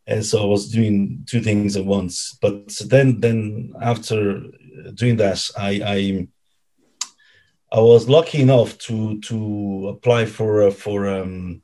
[0.06, 2.38] and so I was doing two things at once.
[2.40, 4.44] But then then after
[4.94, 6.28] doing that, I I,
[7.72, 11.64] I was lucky enough to to apply for uh, for um,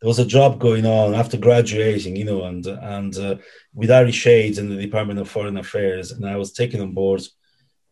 [0.00, 3.36] there was a job going on after graduating, you know, and and uh,
[3.74, 7.20] with Irish Aid's in the Department of Foreign Affairs, and I was taken on board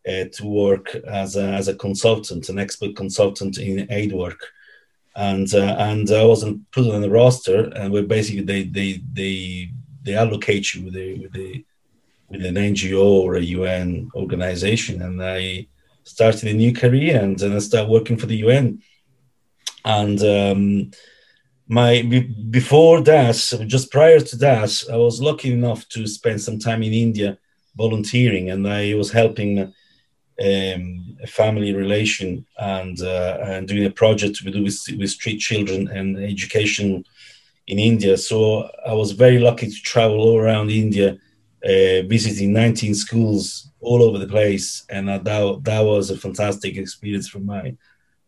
[0.07, 4.39] uh, to work as a, as a consultant, an expert consultant in aid work,
[5.15, 9.71] and uh, and I wasn't put on the roster, and we basically they they they
[10.01, 11.63] they allocate you with with
[12.27, 15.67] with an NGO or a UN organization, and I
[16.05, 18.81] started a new career, and then I started working for the UN,
[19.85, 20.19] and.
[20.23, 20.91] Um,
[21.69, 22.01] my
[22.49, 23.35] before that
[23.67, 27.37] just prior to that i was lucky enough to spend some time in india
[27.77, 34.41] volunteering and i was helping um, a family relation and uh, and doing a project
[34.43, 37.03] we do with, with street children and education
[37.67, 38.17] in india.
[38.17, 41.17] So i was very lucky to travel all around india
[41.63, 46.77] uh, visiting 19 schools all over the place, and uh, that that was a fantastic
[46.77, 47.75] experience for my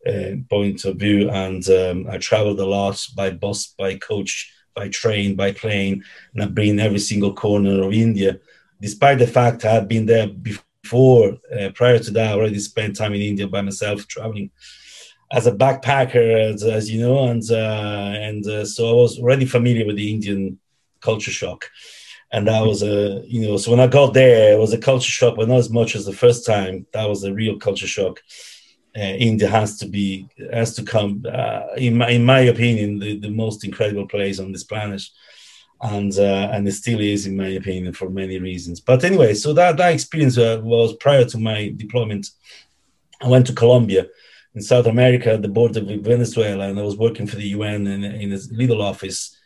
[0.08, 1.30] uh, point of view.
[1.30, 6.44] And um, I traveled a lot by bus, by coach, by train, by plane, and
[6.44, 8.40] I've been every single corner of India.
[8.80, 12.96] Despite the fact I had been there before, uh, prior to that, I already spent
[12.96, 14.50] time in India by myself, traveling
[15.32, 19.46] as a backpacker, as, as you know, and uh, and uh, so I was already
[19.46, 20.60] familiar with the Indian
[21.00, 21.70] culture shock,
[22.32, 23.58] and that was a you know.
[23.58, 26.06] So when I got there, it was a culture shock, but not as much as
[26.06, 26.86] the first time.
[26.94, 28.22] That was a real culture shock.
[28.96, 33.18] Uh, India has to be has to come, uh, in my in my opinion, the,
[33.20, 35.02] the most incredible place on this planet,
[35.82, 38.82] and uh, and it still is, in my opinion, for many reasons.
[38.82, 42.28] But anyway, so that that experience uh, was prior to my deployment.
[43.22, 44.08] I went to Colombia
[44.56, 47.88] in South America at the border with Venezuela, and I was working for the UN
[47.88, 49.38] in, in a little office,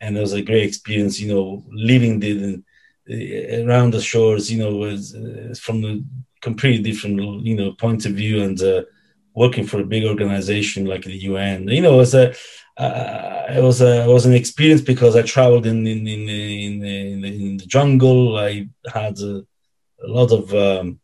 [0.00, 1.20] and it was a great experience.
[1.20, 2.62] You know, living the,
[3.06, 4.50] the around the shores.
[4.50, 6.00] You know, was uh, from a
[6.40, 8.82] completely different you know point of view, and uh,
[9.34, 11.68] working for a big organization like the UN.
[11.68, 12.34] You know, it was a
[12.76, 16.84] uh, it was a it was an experience because I traveled in in in in,
[16.84, 18.38] in, the, in the jungle.
[18.38, 19.44] I had a,
[20.02, 21.00] a lot of um,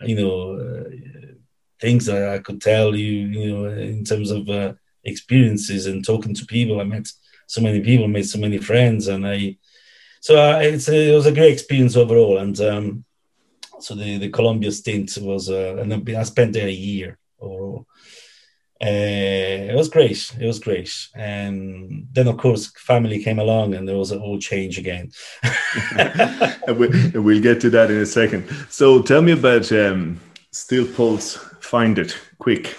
[0.00, 0.90] you know uh,
[1.80, 4.72] things that I could tell you, you know, in terms of uh,
[5.04, 6.80] experiences and talking to people.
[6.80, 7.08] I met
[7.46, 9.58] so many people, made so many friends, and I.
[10.20, 13.04] So uh, it's a, it was a great experience overall, and um,
[13.80, 17.86] so the the Colombia stint was, uh, and I spent there a year overall.
[18.80, 20.34] Uh, it was great.
[20.40, 20.90] It was great.
[21.14, 25.12] And then, of course, family came along, and there was a whole change again.
[26.66, 28.48] we'll get to that in a second.
[28.70, 32.76] So, tell me about um, Steel Pulse find it quick?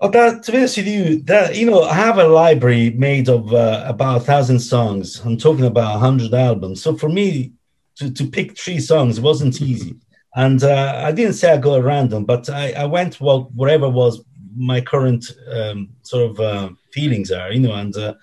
[0.00, 3.28] Oh, that to be honest with you, that you know, I have a library made
[3.28, 5.20] of uh, about a thousand songs.
[5.24, 6.82] I'm talking about a hundred albums.
[6.82, 7.52] So for me
[7.96, 9.96] to, to pick three songs wasn't easy.
[10.34, 14.24] And uh, I didn't say I got random, but I, I went well whatever was
[14.56, 18.14] my current um, sort of uh, feelings are, you know, and uh,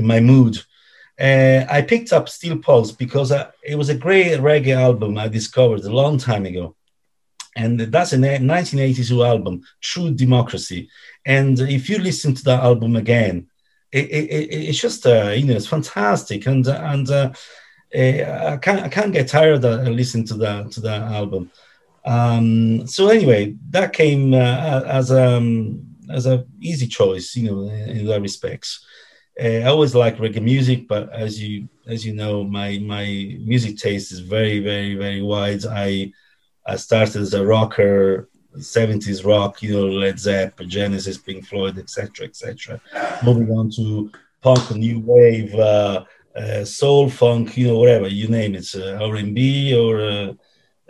[0.00, 0.58] my mood.
[1.18, 5.28] Uh, I picked up Steel Pulse because uh, it was a great reggae album I
[5.28, 6.76] discovered a long time ago
[7.56, 10.88] and that's a 1982 album, True Democracy.
[11.24, 13.48] And if you listen to that album again,
[13.90, 17.32] it, it, it's just uh, you know it's fantastic, and and uh,
[17.94, 21.50] uh I can't I can't get tired of listening to that to that album.
[22.04, 28.06] Um, so anyway, that came uh, as um as a easy choice, you know, in,
[28.06, 28.84] that respects.
[29.38, 33.76] Uh, I always like reggae music, but as you as you know, my my music
[33.76, 35.64] taste is very very very wide.
[35.66, 36.12] I
[36.66, 42.26] I started as a rocker, 70s rock, you know, Led Zeppelin, Genesis, Pink Floyd, etc.,
[42.26, 42.80] etc.
[43.24, 44.10] Moving on to
[44.42, 46.04] punk, new wave, uh,
[46.36, 50.32] uh, soul, funk, you know, whatever you name it, uh, R&B or uh,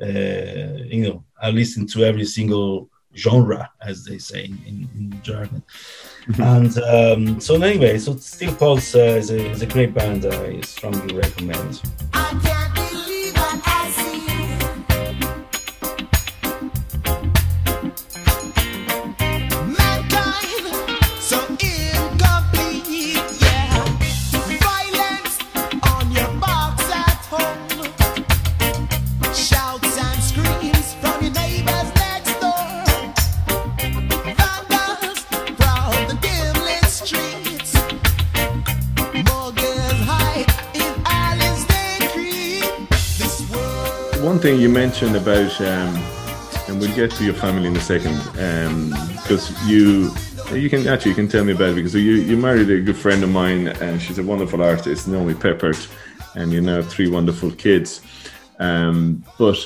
[0.00, 5.62] uh, you know, I listen to every single genre, as they say in, in German.
[6.28, 6.42] Mm-hmm.
[6.42, 10.26] And um, so anyway, so Steel Pulse uh, is, a, is a great band.
[10.26, 11.80] I strongly recommend.
[44.56, 45.94] Thing you mentioned about, um,
[46.68, 48.16] and we'll get to your family in a second,
[49.22, 50.10] because um, you
[50.54, 52.96] you can actually you can tell me about it because you you married a good
[52.96, 55.88] friend of mine, and she's a wonderful artist, Naomi Peppert,
[56.36, 58.00] and you now have three wonderful kids.
[58.58, 59.58] Um, but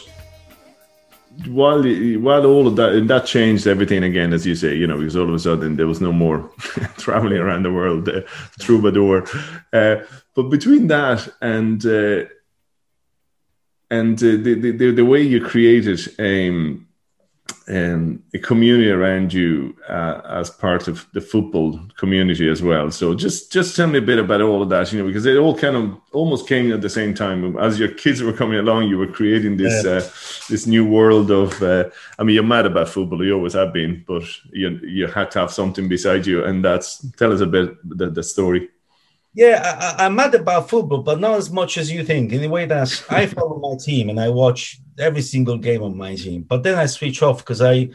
[1.46, 1.83] while
[2.18, 5.16] while all of that and that changed everything again, as you say, you know, because
[5.16, 6.50] all of a sudden there was no more
[6.98, 8.22] traveling around the world, uh,
[8.59, 9.24] troubadour.
[9.72, 9.96] Uh,
[10.35, 12.24] but between that and uh,
[13.90, 16.87] and uh, the, the, the way you created um,
[17.68, 22.90] um, a community around you uh, as part of the football community as well.
[22.90, 25.37] So just just tell me a bit about all of that, you know, because it
[25.37, 28.88] all kind of almost came at the same time as your kids were coming along.
[28.88, 29.90] You were creating this yeah.
[29.92, 30.00] uh,
[30.48, 31.62] this new world of.
[31.62, 33.24] Uh, I mean, you're mad about football.
[33.24, 36.98] You always have been, but you you had to have something beside you, and that's
[37.12, 38.68] tell us a bit the, the story.
[39.32, 42.32] Yeah, I, am mad about football, but not as much as you think.
[42.32, 45.94] In the way that I follow my team and I watch every single game of
[45.94, 47.90] my team, but then I switch off because I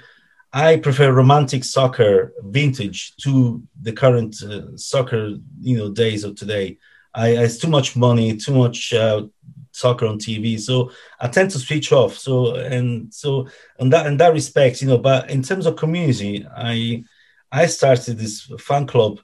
[0.53, 6.77] I prefer romantic soccer, vintage, to the current uh, soccer you know days of today.
[7.13, 9.23] I, it's too much money, too much uh,
[9.71, 10.57] soccer on TV.
[10.57, 12.17] So I tend to switch off.
[12.17, 14.99] So and so in that in that respect, you know.
[14.99, 17.03] But in terms of community, I
[17.51, 19.19] I started this fan club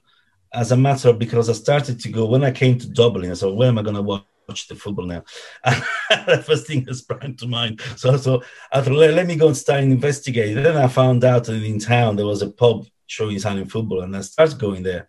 [0.54, 3.30] as a matter of because I started to go when I came to Dublin.
[3.30, 4.24] I where am I going to watch?
[4.68, 5.24] the football now.
[5.64, 7.80] the first thing that sprang to mind.
[7.96, 10.62] So, so I thought, let, let me go and start investigating.
[10.62, 14.16] Then I found out that in town there was a pub showing Italian football, and
[14.16, 15.08] I started going there.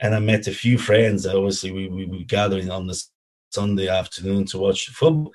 [0.00, 1.26] And I met a few friends.
[1.26, 3.00] Obviously, we, we were gathering on the
[3.50, 5.32] Sunday afternoon to watch the football.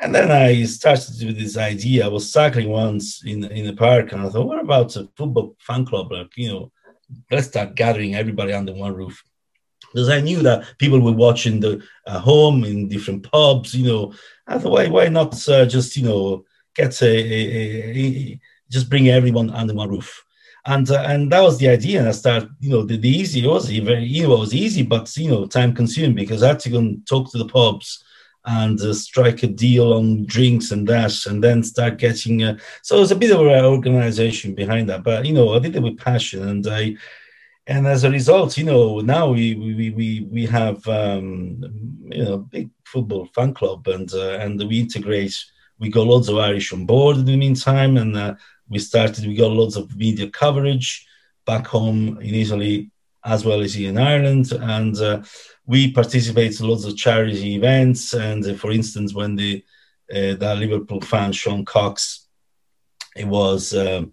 [0.00, 2.06] And then I started with this idea.
[2.06, 5.56] I was cycling once in in the park, and I thought, what about a football
[5.58, 6.10] fan club?
[6.10, 6.72] Like, you know,
[7.30, 9.22] let's start gathering everybody under one roof
[9.92, 13.74] because I knew that people were watching the uh, home in different pubs.
[13.74, 14.14] You know,
[14.46, 16.44] I thought, why why not uh, just you know
[16.74, 20.24] get a, a, a, just bring everyone under one roof,
[20.66, 22.00] and uh, and that was the idea.
[22.00, 24.54] And I started, you know, the, the easy it was very you know it was
[24.54, 27.46] easy, but you know time consuming because I had to go and talk to the
[27.46, 28.04] pubs
[28.44, 32.42] and uh, strike a deal on drinks and that, and then start getting.
[32.42, 35.76] Uh, so it's a bit of an organization behind that, but you know I did
[35.76, 36.96] it with passion, and I
[37.70, 41.62] and as a result, you know, now we we we we have um,
[42.10, 45.36] you know big football fan club, and uh, and we integrate.
[45.78, 48.34] We got loads of Irish on board in the meantime, and uh,
[48.68, 49.24] we started.
[49.24, 51.06] We got loads of media coverage
[51.46, 52.90] back home in Italy
[53.24, 55.22] as well as in Ireland, and uh,
[55.70, 58.12] we participate in loads of charity events.
[58.12, 59.64] And uh, for instance, when the
[60.10, 62.26] uh, that Liverpool fan Sean Cox,
[63.16, 63.74] it was.
[63.74, 64.12] Um,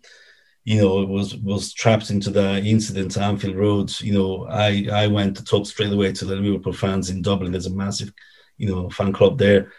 [0.72, 3.90] you know, was was trapped into the incident Anfield Road.
[4.02, 7.54] You know, I I went to talk straight away to the Liverpool fans in Dublin.
[7.54, 8.12] There's a massive,
[8.58, 9.72] you know, fan club there,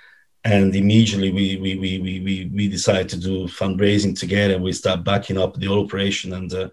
[0.44, 4.58] and immediately we we we we we, we decided to do fundraising together.
[4.58, 6.68] We start backing up the operation, and uh,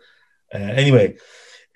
[0.53, 1.17] uh, anyway.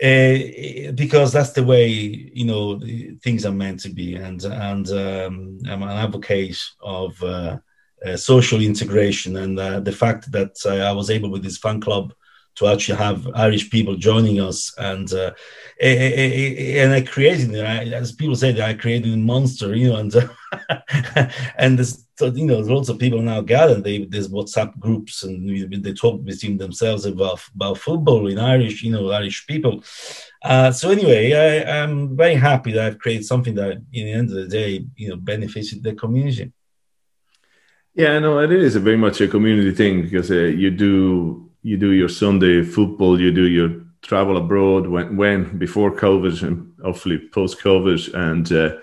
[0.01, 2.79] Uh, because that's the way you know
[3.21, 7.57] things are meant to be, and and um, I'm an advocate of uh,
[8.05, 12.13] uh, social integration, and uh, the fact that I was able with this fan club
[12.59, 15.31] to actually have Irish people joining us, and uh,
[15.81, 17.93] and I created, it.
[17.93, 20.13] as people say, I created a monster, you know, and
[21.57, 23.79] and there's you know lots of people now gather.
[23.79, 28.91] They there's WhatsApp groups, and they talk between themselves about about football in Irish, you
[28.91, 29.81] know, Irish people.
[30.43, 34.29] Uh, so anyway, I, am very happy that I've created something that, in the end
[34.29, 36.51] of the day, you know, benefits the community.
[37.93, 41.91] Yeah, no, it is very much a community thing because uh, you do you do
[41.91, 47.59] your Sunday football, you do your travel abroad when, when before COVID and hopefully post
[47.59, 48.13] COVID.
[48.13, 48.77] And, uh,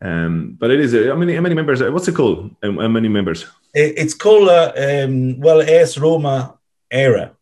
[0.00, 2.54] um, but it is, how many, how many members, what's it called?
[2.62, 3.46] How many members?
[3.74, 6.56] It's called, uh, um, well, AS Roma
[6.90, 7.32] Era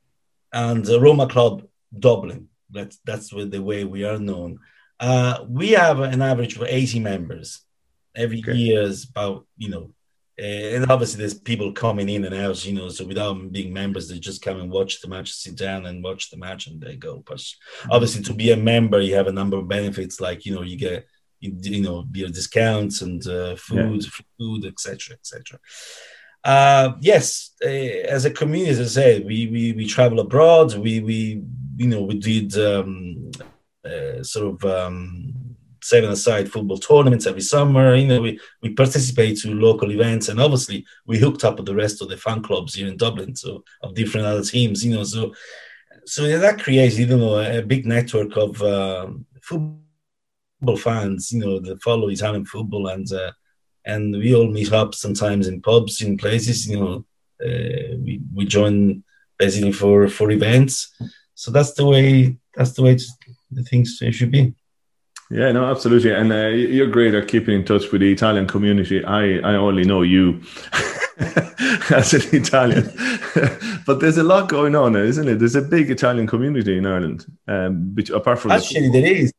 [0.52, 1.62] and Roma Club
[1.96, 2.48] Dublin.
[2.70, 4.58] That's, that's the way we are known.
[4.98, 7.60] Uh, we have an average of 80 members.
[8.16, 8.54] Every okay.
[8.54, 9.93] year is about, you know,
[10.36, 12.88] uh, and obviously, there's people coming in and out, you know.
[12.88, 16.30] So without being members, they just come and watch the match, sit down and watch
[16.30, 17.22] the match, and they go.
[17.24, 17.40] But
[17.88, 20.76] obviously, to be a member, you have a number of benefits, like you know, you
[20.76, 21.06] get
[21.38, 24.10] you, know beer discounts and uh, food, yeah.
[24.36, 25.60] food, etc., etc.
[26.42, 30.74] Uh, yes, uh, as a community, as I said, we we we travel abroad.
[30.74, 31.44] We we
[31.76, 33.30] you know we did um,
[33.84, 35.32] uh, sort of um,
[35.84, 37.94] seven aside football tournaments every summer.
[37.94, 41.74] You know, we, we participate to local events, and obviously we hooked up with the
[41.74, 44.84] rest of the fan clubs here in Dublin, so of different other teams.
[44.84, 45.34] You know, so
[46.06, 49.08] so that creates you know a big network of uh,
[49.42, 51.30] football fans.
[51.32, 53.32] You know, that follow Italian football, and uh,
[53.84, 56.66] and we all meet up sometimes in pubs in places.
[56.66, 57.04] You know,
[57.46, 59.04] uh, we we join
[59.38, 60.94] basically for for events.
[61.34, 62.96] So that's the way that's the way
[63.50, 64.54] the things should be.
[65.30, 69.02] Yeah, no, absolutely, and uh, you're great at keeping in touch with the Italian community.
[69.04, 70.42] I I only know you
[71.90, 72.92] as an Italian,
[73.86, 75.38] but there's a lot going on, isn't it?
[75.38, 77.24] There's a big Italian community in Ireland.
[77.48, 79.32] Um, which, apart from actually, the- there is.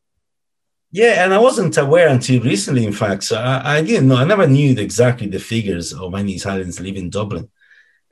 [0.90, 2.84] Yeah, and I wasn't aware until recently.
[2.84, 4.16] In fact, so I, I didn't know.
[4.16, 7.48] I never knew exactly the figures of many Italians live in Dublin,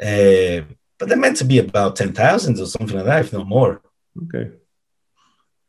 [0.00, 0.60] uh,
[0.98, 3.82] but they're meant to be about ten thousand or something like that, if not more.
[4.24, 4.52] Okay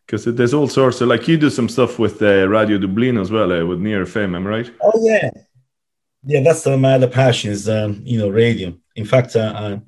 [0.06, 3.32] because there's all sorts of like you do some stuff with uh, Radio Dublin as
[3.32, 4.72] well uh, with Near FM, am I right?
[4.82, 5.30] Oh yeah,
[6.24, 6.42] yeah.
[6.42, 8.78] That's uh, my other passion is um, you know radio.
[8.96, 9.82] In fact, uh,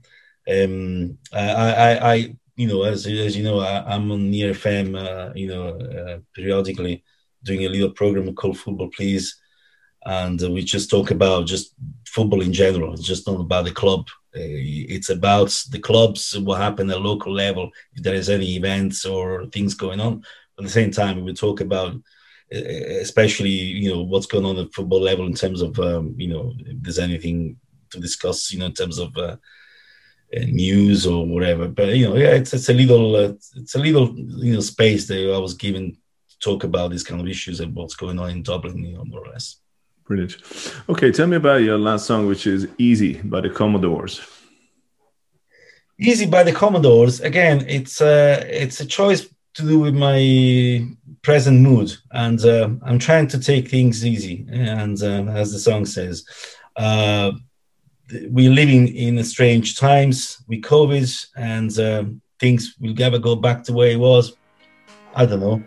[0.48, 4.54] I, um, I, I, I, you know, as as you know, I, am on Near
[4.54, 7.04] FM, uh, you know, uh, periodically
[7.44, 9.40] doing a little program called Football Please,
[10.06, 11.76] and we just talk about just
[12.08, 12.94] football in general.
[12.94, 17.34] It's just not about the club uh, it's about the clubs, what happened at local
[17.34, 20.24] level, if there is any events or things going on.
[20.58, 21.96] At the same time, we talk about
[22.52, 22.58] e-
[23.02, 26.54] especially you know what's going on at football level in terms of um, you know
[26.60, 27.58] if there's anything
[27.92, 29.38] to discuss, you know, in terms of uh,
[30.36, 31.68] uh, news or whatever.
[31.68, 35.08] But you know, yeah, it's it's a little uh, it's a little you know space
[35.08, 35.98] that I was given
[36.30, 39.06] to talk about these kind of issues and what's going on in Dublin, you know,
[39.06, 39.58] more or less.
[40.08, 40.38] Brilliant.
[40.88, 44.22] Okay, tell me about your last song, which is "Easy" by the Commodores.
[46.00, 47.20] Easy by the Commodores.
[47.20, 50.88] Again, it's uh, it's a choice to do with my
[51.24, 54.46] present mood, and uh, I'm trying to take things easy.
[54.50, 56.24] And uh, as the song says,
[56.78, 57.32] uh,
[58.30, 63.74] we're living in strange times with COVID, and um, things will never go back to
[63.74, 64.38] where it was.
[65.16, 65.62] I don't know.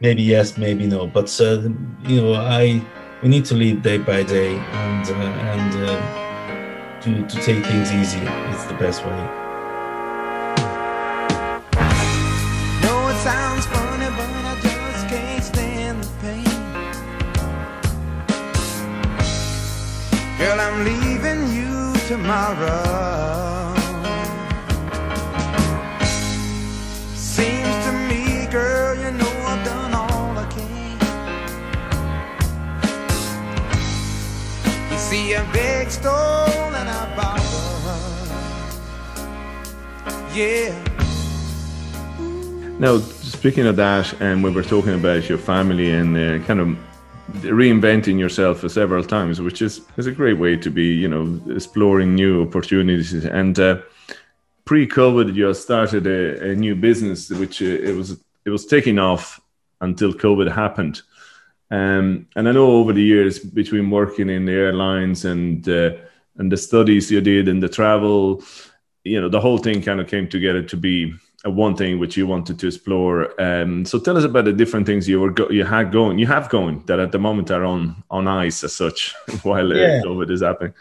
[0.00, 1.06] Maybe yes, maybe no.
[1.06, 1.62] But uh,
[2.02, 2.82] you know, I
[3.22, 5.14] we need to live day by day, and uh,
[5.52, 8.20] and uh, to to take things easy.
[8.50, 9.28] It's the best way.
[20.38, 23.25] Girl, I'm leaving you tomorrow.
[36.06, 37.32] Big stone and I.
[40.34, 40.74] Yeah.
[42.78, 46.76] Now, speaking of that, and we were talking about your family and uh, kind of
[47.42, 52.14] reinventing yourself several times, which is, is a great way to be, you know, exploring
[52.14, 53.24] new opportunities.
[53.24, 53.80] And uh,
[54.66, 59.40] pre-COVID, you started a, a new business, which uh, it was it was taking off
[59.80, 61.02] until COVID happened.
[61.70, 65.92] Um, and I know over the years between working in the airlines and uh,
[66.36, 68.42] and the studies you did and the travel,
[69.04, 71.14] you know, the whole thing kind of came together to be
[71.44, 73.40] a one thing which you wanted to explore.
[73.40, 76.26] Um, so tell us about the different things you were go- you had going, you
[76.26, 80.02] have going that at the moment are on on ice as such while uh, Yeah.
[80.04, 80.74] COVID is happening.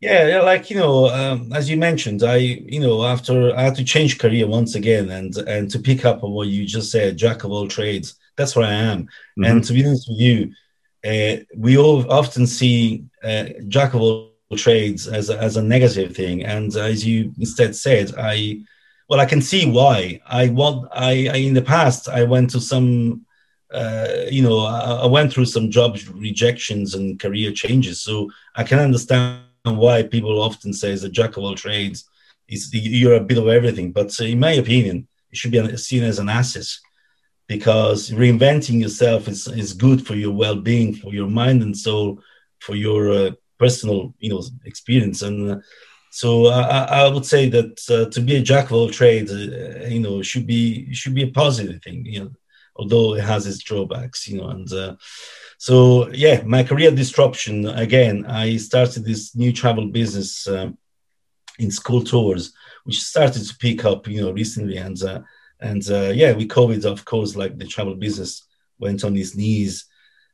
[0.00, 3.74] Yeah, yeah, like you know, um, as you mentioned, I you know after I had
[3.76, 7.16] to change career once again, and and to pick up on what you just said,
[7.16, 8.14] jack of all trades.
[8.36, 9.08] That's where I am.
[9.42, 10.52] And to be honest with you,
[11.04, 16.14] uh, we all often see uh, jack of all trades as a, as a negative
[16.14, 18.60] thing, and as you instead said, I
[19.08, 20.20] well, I can see why.
[20.26, 23.26] I want I, I in the past I went to some
[23.72, 28.64] uh, you know, I, I went through some job rejections and career changes, so I
[28.64, 32.08] can understand why people often say a jack of all trades,
[32.48, 33.92] is you're a bit of everything.
[33.92, 36.66] But in my opinion, it should be seen as an asset
[37.46, 42.20] because reinventing yourself is, is good for your well-being, for your mind and soul,
[42.60, 45.22] for your uh, personal, you know, experience.
[45.22, 45.56] And uh,
[46.10, 49.86] so I, I would say that uh, to be a jack of all trades, uh,
[49.88, 52.04] you know, should be should be a positive thing.
[52.06, 52.30] You know,
[52.74, 54.26] although it has its drawbacks.
[54.26, 54.96] You know, and uh,
[55.58, 58.24] so yeah, my career disruption again.
[58.26, 60.78] I started this new travel business um,
[61.58, 62.52] in school tours,
[62.84, 64.08] which started to pick up.
[64.08, 65.20] You know, recently, and uh,
[65.60, 68.46] and uh, yeah, with COVID, of course, like the travel business
[68.78, 69.86] went on its knees.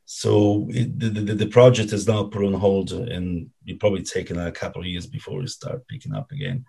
[0.05, 4.37] So it, the, the the project is now put on hold, and you're probably taking
[4.37, 6.65] a couple of years before it start picking up again.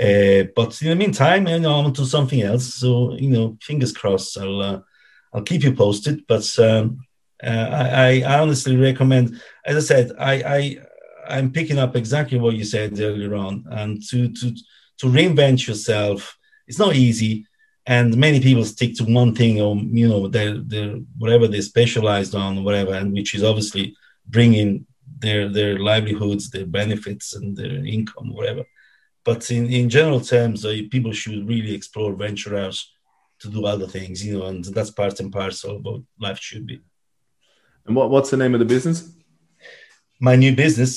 [0.00, 2.74] Uh, but in the meantime, you know, I'm onto something else.
[2.74, 4.38] So you know, fingers crossed.
[4.38, 4.80] I'll uh,
[5.34, 6.26] I'll keep you posted.
[6.26, 7.04] But um,
[7.42, 10.78] uh, I, I honestly recommend, as I said, I, I
[11.28, 14.54] I'm picking up exactly what you said earlier on, and to to
[14.98, 16.36] to reinvent yourself.
[16.66, 17.46] It's not easy,
[17.90, 22.34] and many people stick to one thing, or you know, their their whatever they specialized
[22.36, 23.84] on, whatever, and which is obviously
[24.36, 24.86] bringing
[25.18, 28.64] their their livelihoods, their benefits, and their income, whatever.
[29.24, 32.78] But in in general terms, uh, people should really explore, venture out
[33.40, 36.66] to do other things, you know, and that's part and parcel of what life should
[36.66, 36.80] be.
[37.86, 38.98] And what, what's the name of the business?
[40.20, 40.92] My new business.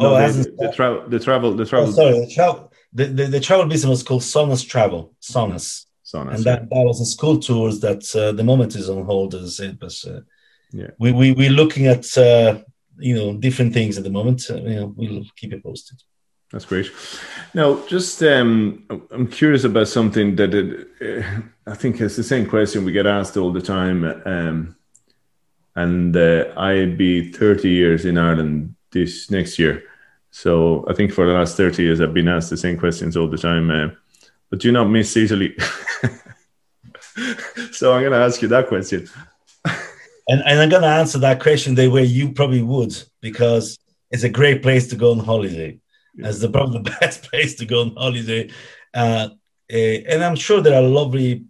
[0.00, 1.92] No, oh, the, the, travel, the travel, the Oh, travel.
[1.92, 2.72] sorry, the travel.
[2.92, 5.14] The, the, the travel business was called Sonus Travel,
[6.08, 9.34] Sonus, and that, that was a school tours that uh, the moment is on hold,
[9.34, 9.78] as I said.
[9.78, 10.20] But uh,
[10.72, 10.90] Yeah.
[10.98, 12.60] we we we're looking at uh,
[12.98, 14.40] you know different things at the moment.
[14.50, 15.98] Uh, you know, we'll keep you posted.
[16.52, 16.90] That's great.
[17.52, 21.40] Now, just um, I'm curious about something that it, uh,
[21.70, 24.04] I think it's the same question we get asked all the time.
[24.24, 24.76] Um,
[25.76, 29.82] and uh, I'll be 30 years in Ireland this next year.
[30.30, 33.28] So I think for the last 30 years, I've been asked the same questions all
[33.28, 33.70] the time.
[33.70, 33.88] Uh,
[34.50, 35.54] but do you not miss Italy?
[37.72, 39.08] so I'm going to ask you that question.
[40.30, 43.78] And, and I'm going to answer that question the way you probably would, because
[44.10, 45.78] it's a great place to go on holiday.
[46.16, 48.50] It's the probably the best place to go on holiday.
[48.92, 49.28] Uh,
[49.70, 51.44] eh, and I'm sure there are lovely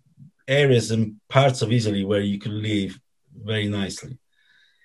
[0.46, 2.99] areas and parts of Italy where you could live
[3.34, 4.18] very nicely.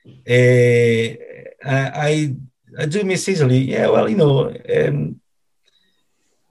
[0.05, 1.16] Uh,
[1.66, 2.36] I
[2.78, 3.59] I do miss Italy.
[3.59, 5.22] Yeah, well, you know, um,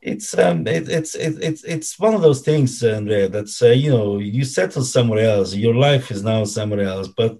[0.03, 3.29] it's um, it, it's it, it's it's one of those things, Andrea.
[3.29, 5.55] That's uh, you know, you settle somewhere else.
[5.55, 7.39] Your life is now somewhere else, but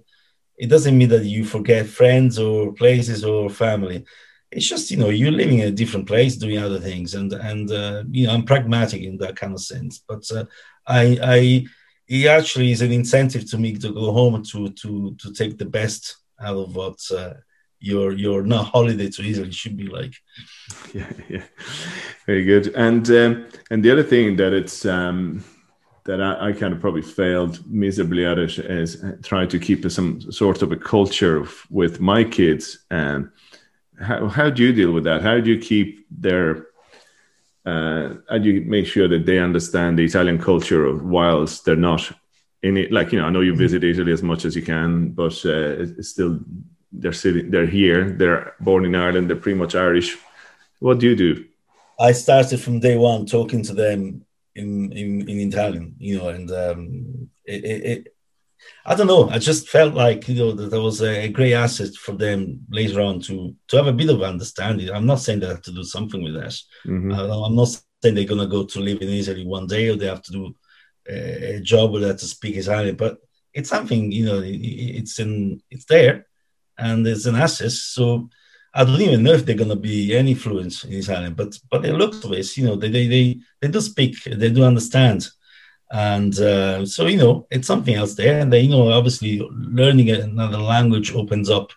[0.57, 4.05] it doesn't mean that you forget friends or places or family.
[4.49, 7.69] It's just you know you're living in a different place, doing other things, and and
[7.69, 10.01] uh, you know I'm pragmatic in that kind of sense.
[10.07, 10.45] But uh,
[10.87, 11.65] I I
[12.07, 15.65] it actually is an incentive to me to go home to to to take the
[15.65, 16.97] best out of what
[17.83, 20.13] uh, your your not holiday to Italy should be like.
[20.93, 21.43] Yeah, yeah,
[22.27, 22.67] very good.
[22.75, 25.43] And um, and the other thing that it's um,
[26.05, 30.21] that I, I, kind of probably failed miserably at it is trying to keep some
[30.31, 32.85] sort of a culture of, with my kids.
[32.91, 33.29] And
[33.99, 35.21] how how do you deal with that?
[35.23, 36.67] How do you keep their
[37.65, 42.11] uh, how do you make sure that they understand the Italian culture whilst they're not
[42.61, 42.91] in it?
[42.91, 45.81] Like you know, I know you visit Italy as much as you can, but uh,
[45.97, 46.39] it's still
[46.93, 50.17] they're sitting, they're here, they're born in Ireland, they're pretty much Irish.
[50.79, 51.45] What do you do?
[51.99, 54.25] I started from day one talking to them
[54.55, 58.15] in in, in Italian, you know, and um, it, it, it,
[58.85, 59.29] I don't know.
[59.29, 63.01] I just felt like you know that there was a, great asset for them later
[63.01, 64.89] on to to have a bit of understanding.
[64.89, 66.55] I'm not saying they have to do something with that.
[66.85, 67.11] Mm-hmm.
[67.11, 67.69] I'm not
[68.01, 70.55] saying they're gonna go to live in Italy one day or they have to do
[71.09, 73.17] a, a job where they have to speak Italian, but
[73.53, 74.39] it's something you know.
[74.39, 76.27] It, it's in it's there,
[76.77, 77.71] and it's an asset.
[77.71, 78.29] So
[78.73, 81.85] I don't even know if they're going to be any fluent in Italian, but but
[81.85, 85.27] it looks it, you know, they, they they they do speak, they do understand,
[85.91, 88.39] and uh, so you know, it's something else there.
[88.39, 91.71] And then you know, obviously, learning another language opens up,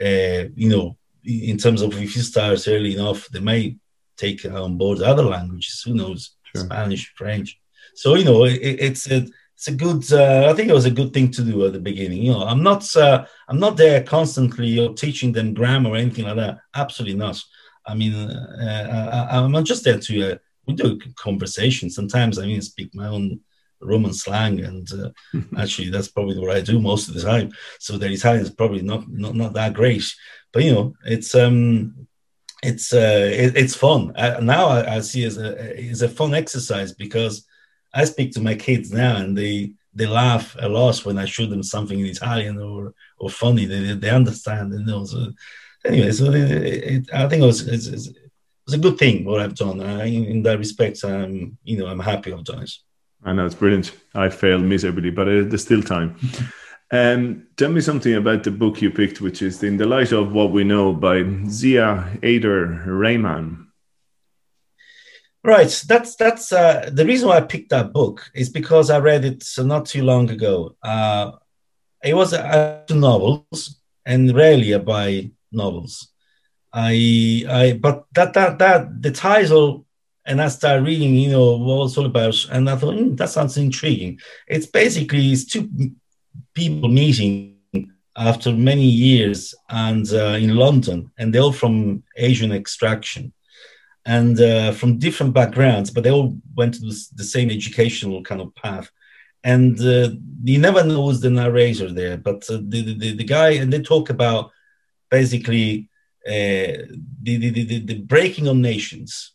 [0.00, 3.76] uh, you know, in terms of if you start early enough, they may
[4.16, 5.82] take on board other languages.
[5.84, 6.64] Who knows, sure.
[6.64, 7.60] Spanish, French.
[7.94, 10.12] So you know, it, it's a it's a good.
[10.12, 12.22] Uh, I think it was a good thing to do at the beginning.
[12.22, 12.94] You know, I'm not.
[12.96, 16.58] Uh, I'm not there constantly you know, teaching them grammar or anything like that.
[16.74, 17.40] Absolutely not.
[17.86, 20.32] I mean, uh, I, am not just there to.
[20.32, 20.36] Uh,
[20.66, 21.88] we do a conversation.
[21.90, 23.40] Sometimes I mean, speak my own
[23.80, 25.10] Roman slang, and uh,
[25.58, 27.52] actually, that's probably what I do most of the time.
[27.78, 30.04] So their Italian is probably not not not that great.
[30.52, 32.06] But you know, it's um,
[32.62, 34.12] it's uh, it, it's fun.
[34.16, 37.46] Uh, now I, I see as a is a fun exercise because
[37.94, 41.46] I speak to my kids now, and they they laugh a lot when I show
[41.46, 43.64] them something in Italian or or funny.
[43.66, 45.04] They they understand, you know.
[45.04, 45.32] So
[45.84, 48.30] anyway, so it, it, I think it was it's, it's, it
[48.66, 49.80] was a good thing what I've done.
[49.80, 52.72] I, in that respect, I'm you know I'm happy I've done it.
[53.24, 53.92] I know it's brilliant.
[54.14, 56.16] I failed miserably, but uh, there's still time.
[56.90, 60.32] Um, tell me something about the book you picked, which is In the Light of
[60.32, 63.63] What We Know by Zia Haider Rahman.
[65.44, 65.84] Right.
[65.86, 69.44] That's that's uh, the reason why I picked that book is because I read it
[69.58, 70.74] not too long ago.
[70.82, 71.32] Uh,
[72.02, 76.08] it was uh, novels, and rarely I buy novels.
[76.72, 79.84] I I but that that that the title
[80.24, 83.28] and I started reading, you know, what it's all about, and I thought mm, that
[83.28, 84.20] sounds intriguing.
[84.48, 85.68] It's basically it's two
[86.54, 87.58] people meeting
[88.16, 93.34] after many years and uh, in London, and they're all from Asian extraction
[94.06, 98.54] and uh, from different backgrounds, but they all went to the same educational kind of
[98.54, 98.90] path.
[99.42, 100.10] And uh,
[100.42, 103.82] you never know who's the narrator there, but uh, the, the, the guy, and they
[103.82, 104.50] talk about
[105.10, 105.88] basically
[106.26, 106.88] uh,
[107.22, 109.32] the, the, the, the breaking of nations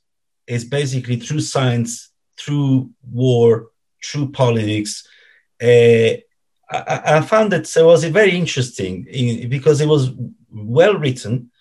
[0.47, 2.09] is basically through science,
[2.39, 3.69] through war,
[4.03, 5.07] through politics.
[5.61, 6.17] Uh,
[6.71, 10.11] I, I, found that it was very interesting in, because it was
[10.51, 11.51] well written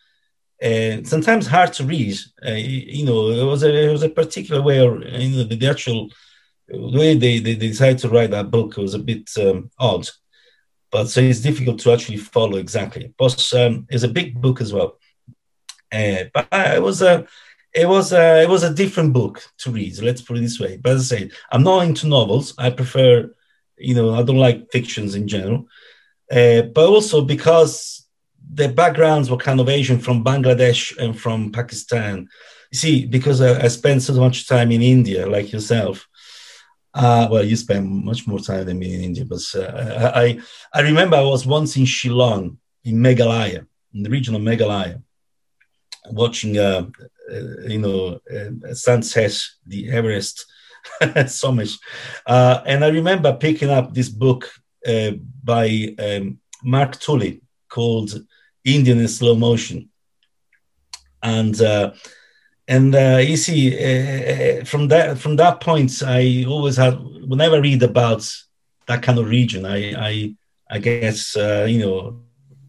[0.62, 2.16] uh, sometimes hard to read.
[2.44, 5.68] Uh, you know, it was a was a particular way, or you know, the, the
[5.68, 6.10] actual
[6.68, 10.08] way they, they, they, decided to write that book was a bit um, odd,
[10.90, 13.14] but so it's difficult to actually follow exactly.
[13.16, 14.98] But um, it's a big book as well.
[15.92, 17.26] Uh, but it was a
[17.72, 19.98] it was a it was a different book to read.
[19.98, 20.76] Let's put it this way.
[20.76, 22.54] But as I say, I'm not into novels.
[22.58, 23.30] I prefer,
[23.76, 25.68] you know, I don't like fictions in general.
[26.30, 28.07] Uh, but also because
[28.50, 32.28] their backgrounds were kind of Asian from Bangladesh and from Pakistan.
[32.70, 36.06] You see, because I, I spent so much time in India, like yourself.
[36.94, 40.40] Uh, well, you spend much more time than me in India, but uh, I,
[40.72, 45.02] I remember I was once in Shillong, in Meghalaya, in the region of Meghalaya,
[46.10, 46.86] watching, uh,
[47.30, 50.46] uh you know, uh, sunset, the Everest
[51.26, 51.70] summit,
[52.26, 54.50] uh, and I remember picking up this book
[55.44, 58.18] by um, Mark Tully called
[58.64, 59.88] Indian in slow motion.
[61.22, 61.92] And uh,
[62.68, 67.60] and uh, you see, uh, from that from that point, I always had whenever I
[67.60, 68.30] read about
[68.86, 70.34] that kind of region, I I,
[70.70, 72.20] I guess uh, you know,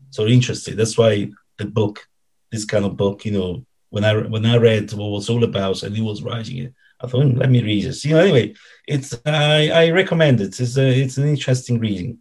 [0.09, 0.77] so interested.
[0.77, 2.07] That's why the book,
[2.51, 5.83] this kind of book, you know, when I when I read what was all about
[5.83, 8.05] and he was writing it, I thought, "Hmm, let me read this.
[8.05, 8.55] You know, anyway,
[8.87, 10.59] it's I, I recommend it.
[10.59, 12.19] It's a, it's an interesting reading.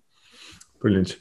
[0.81, 1.17] Brilliant.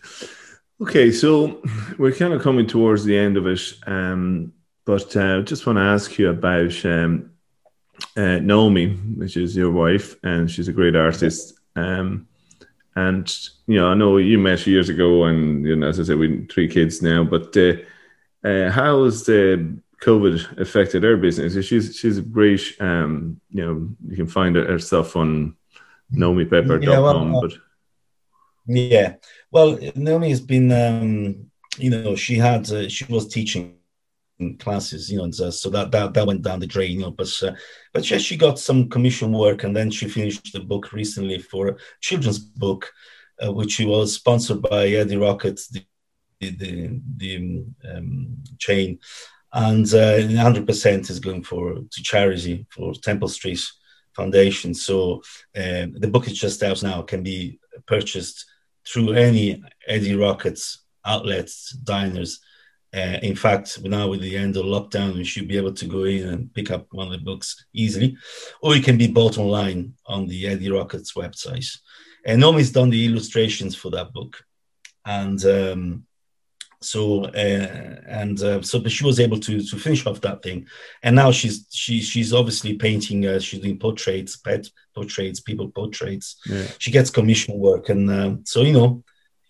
[0.82, 1.62] Okay, so
[1.98, 4.54] we're kind of coming towards the end of it, um,
[4.86, 7.32] but uh, just want to ask you about um,
[8.16, 11.60] uh, Naomi, which is your wife, and she's a great artist.
[11.76, 12.28] Um,
[12.96, 13.36] and
[13.68, 16.32] you know, I know you met years ago, and you know, as I said, we
[16.32, 17.24] have three kids now.
[17.24, 17.74] But uh,
[18.48, 21.66] uh, how has the COVID affected her business?
[21.66, 22.62] She's she's a great.
[22.80, 25.56] Um, you know, you can find her, her stuff on
[26.14, 26.82] NaomiPepper.com.
[26.84, 27.54] Yeah, well, uh, but
[28.68, 29.16] Yeah.
[29.52, 33.78] Well, Naomi has been, um, you know, she had, uh, she was teaching
[34.60, 37.12] classes, you know, and so, that, that that went down the drain, you know.
[37.12, 37.54] But uh,
[37.94, 41.70] but she, she got some commission work, and then she finished the book recently for
[41.70, 42.92] a children's book,
[43.44, 45.86] uh, which was sponsored by Eddie Rocket, the
[46.40, 49.00] the, the, the um, chain,
[49.54, 53.60] and uh, 100% is going for to charity for Temple Street
[54.16, 54.76] Foundation.
[54.76, 55.24] So
[55.56, 58.46] um, the book is just out now, can be purchased
[58.88, 62.40] through any Eddie Rockets outlets, diners.
[62.94, 66.06] Uh, in fact, now with the end of lockdown, you should be able to go
[66.06, 68.18] in and pick up one of the books easily,
[68.62, 71.70] or it can be bought online on the Eddie Rockets website.
[72.26, 74.42] And Nomi's done the illustrations for that book,
[75.06, 76.06] and um,
[76.82, 80.68] so uh, and uh, so, but she was able to to finish off that thing,
[81.04, 83.26] and now she's she she's obviously painting.
[83.26, 86.38] Uh, she's doing portraits, pet portraits, people portraits.
[86.46, 86.68] yeah.
[86.78, 89.04] She gets commission work, and um, so you know,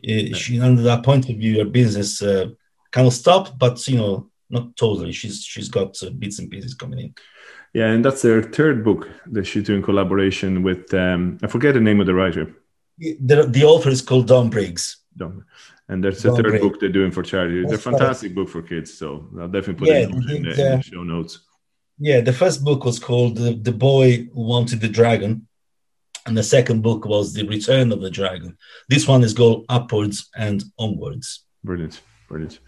[0.03, 2.47] uh, she under that point of view, her business uh,
[2.91, 5.11] kind of stopped, but you know, not totally.
[5.11, 7.15] She's she's got uh, bits and pieces coming in.
[7.73, 10.93] Yeah, and that's their third book that she's doing collaboration with.
[10.93, 12.55] Um, I forget the name of the writer.
[12.97, 14.97] The, the author is called Don Briggs.
[15.15, 15.43] Don't-
[15.90, 17.64] And there's a third book they're doing for charity.
[17.66, 20.44] They're a fantastic book for kids, so I'll definitely put Yeah, it in, the- in
[20.44, 21.40] the, it's, in the show notes.
[22.00, 25.48] Yeah, the first book was called the, the Boy Who Wanted the Dragon,
[26.26, 28.58] and the second book was The Return of the Dragon.
[28.90, 31.46] This one is called Upwards and Onwards.
[31.64, 32.60] Brilliant, brilliant.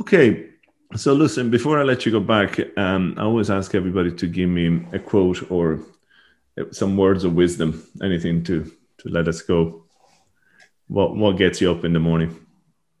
[0.00, 0.46] Okay,
[0.94, 4.48] so listen, before I let you go back, um, I always ask everybody to give
[4.48, 5.80] me a quote or
[6.70, 9.84] some words of wisdom, anything to to let us go.
[10.88, 12.34] What what gets you up in the morning?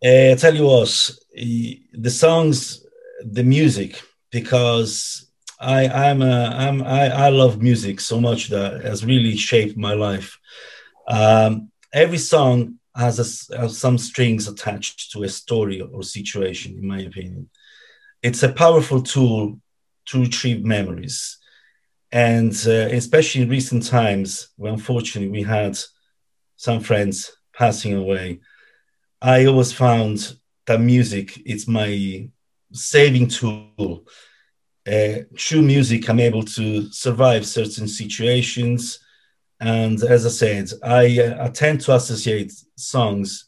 [0.04, 2.86] Uh, I tell you what, eh, the songs,
[3.24, 5.28] the music, because
[5.58, 9.94] I I'm a I'm I, I love music so much that has really shaped my
[9.94, 10.38] life.
[11.08, 16.86] Um, every song has, a has some strings attached to a story or situation, in
[16.86, 17.48] my opinion.
[18.22, 19.60] It's a powerful tool
[20.06, 21.38] to retrieve memories,
[22.12, 25.78] and uh, especially in recent times, where unfortunately we had
[26.56, 28.38] some friends passing away.
[29.20, 30.36] I always found
[30.66, 32.30] that music is my
[32.72, 34.06] saving tool.
[34.86, 39.00] Uh, through music, I'm able to survive certain situations.
[39.60, 43.46] And as I said, I, uh, I tend to associate songs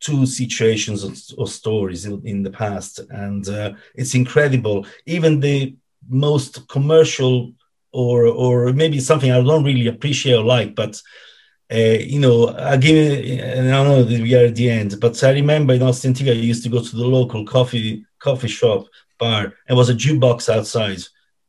[0.00, 3.00] to situations or, or stories in, in the past.
[3.10, 4.86] And uh, it's incredible.
[5.06, 5.74] Even the
[6.08, 7.52] most commercial
[7.90, 11.00] or, or maybe something I don't really appreciate or like, but
[11.72, 15.22] uh, you know, again, and I don't know that we are at the end, but
[15.22, 18.86] I remember in Ostia Antica, I used to go to the local coffee coffee shop
[19.18, 21.00] bar, and there was a jukebox outside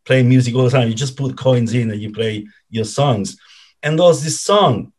[0.05, 0.87] playing music all the time.
[0.87, 3.37] You just put coins in and you play your songs.
[3.83, 4.91] And there was this song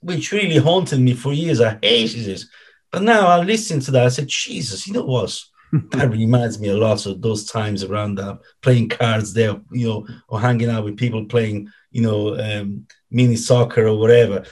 [0.00, 1.60] which really haunted me for years.
[1.60, 2.44] I hated it.
[2.90, 5.38] But now I listen to that, I said, Jesus, you know what?
[5.90, 10.06] that reminds me a lot of those times around that playing cards there, you know,
[10.28, 14.44] or hanging out with people playing, you know, um, mini soccer or whatever.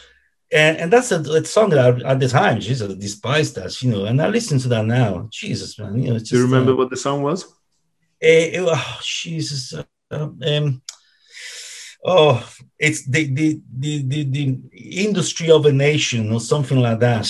[0.53, 3.81] And, and that's a, a song that I, at the time, Jesus, I despised that,
[3.83, 4.05] you know.
[4.07, 5.29] And I listen to that now.
[5.31, 6.17] Jesus, man, you know.
[6.17, 7.45] It's Do you remember uh, what the song was?
[8.21, 9.73] Eh, it- oh, Jesus.
[9.73, 10.83] uh, um,
[12.05, 17.29] oh, it's the, the the the the industry of a nation or something like that.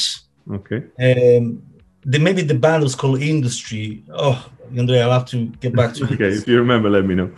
[0.51, 0.85] Okay.
[0.99, 1.63] Um,
[2.03, 4.03] the maybe the band was called Industry.
[4.13, 6.07] Oh, Andre, I'll have to get back to you.
[6.15, 6.39] Okay, you.
[6.39, 7.31] if you remember, let me know.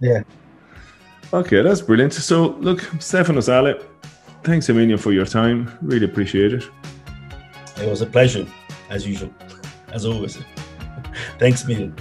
[0.00, 0.22] Yeah.
[1.32, 2.14] Okay, that's brilliant.
[2.14, 3.78] So, look, Stefano Sale,
[4.44, 5.70] thanks a million for your time.
[5.82, 6.64] Really appreciate it.
[7.76, 8.46] It was a pleasure,
[8.88, 9.32] as usual,
[9.92, 10.38] as always.
[11.38, 11.94] Thanks, million.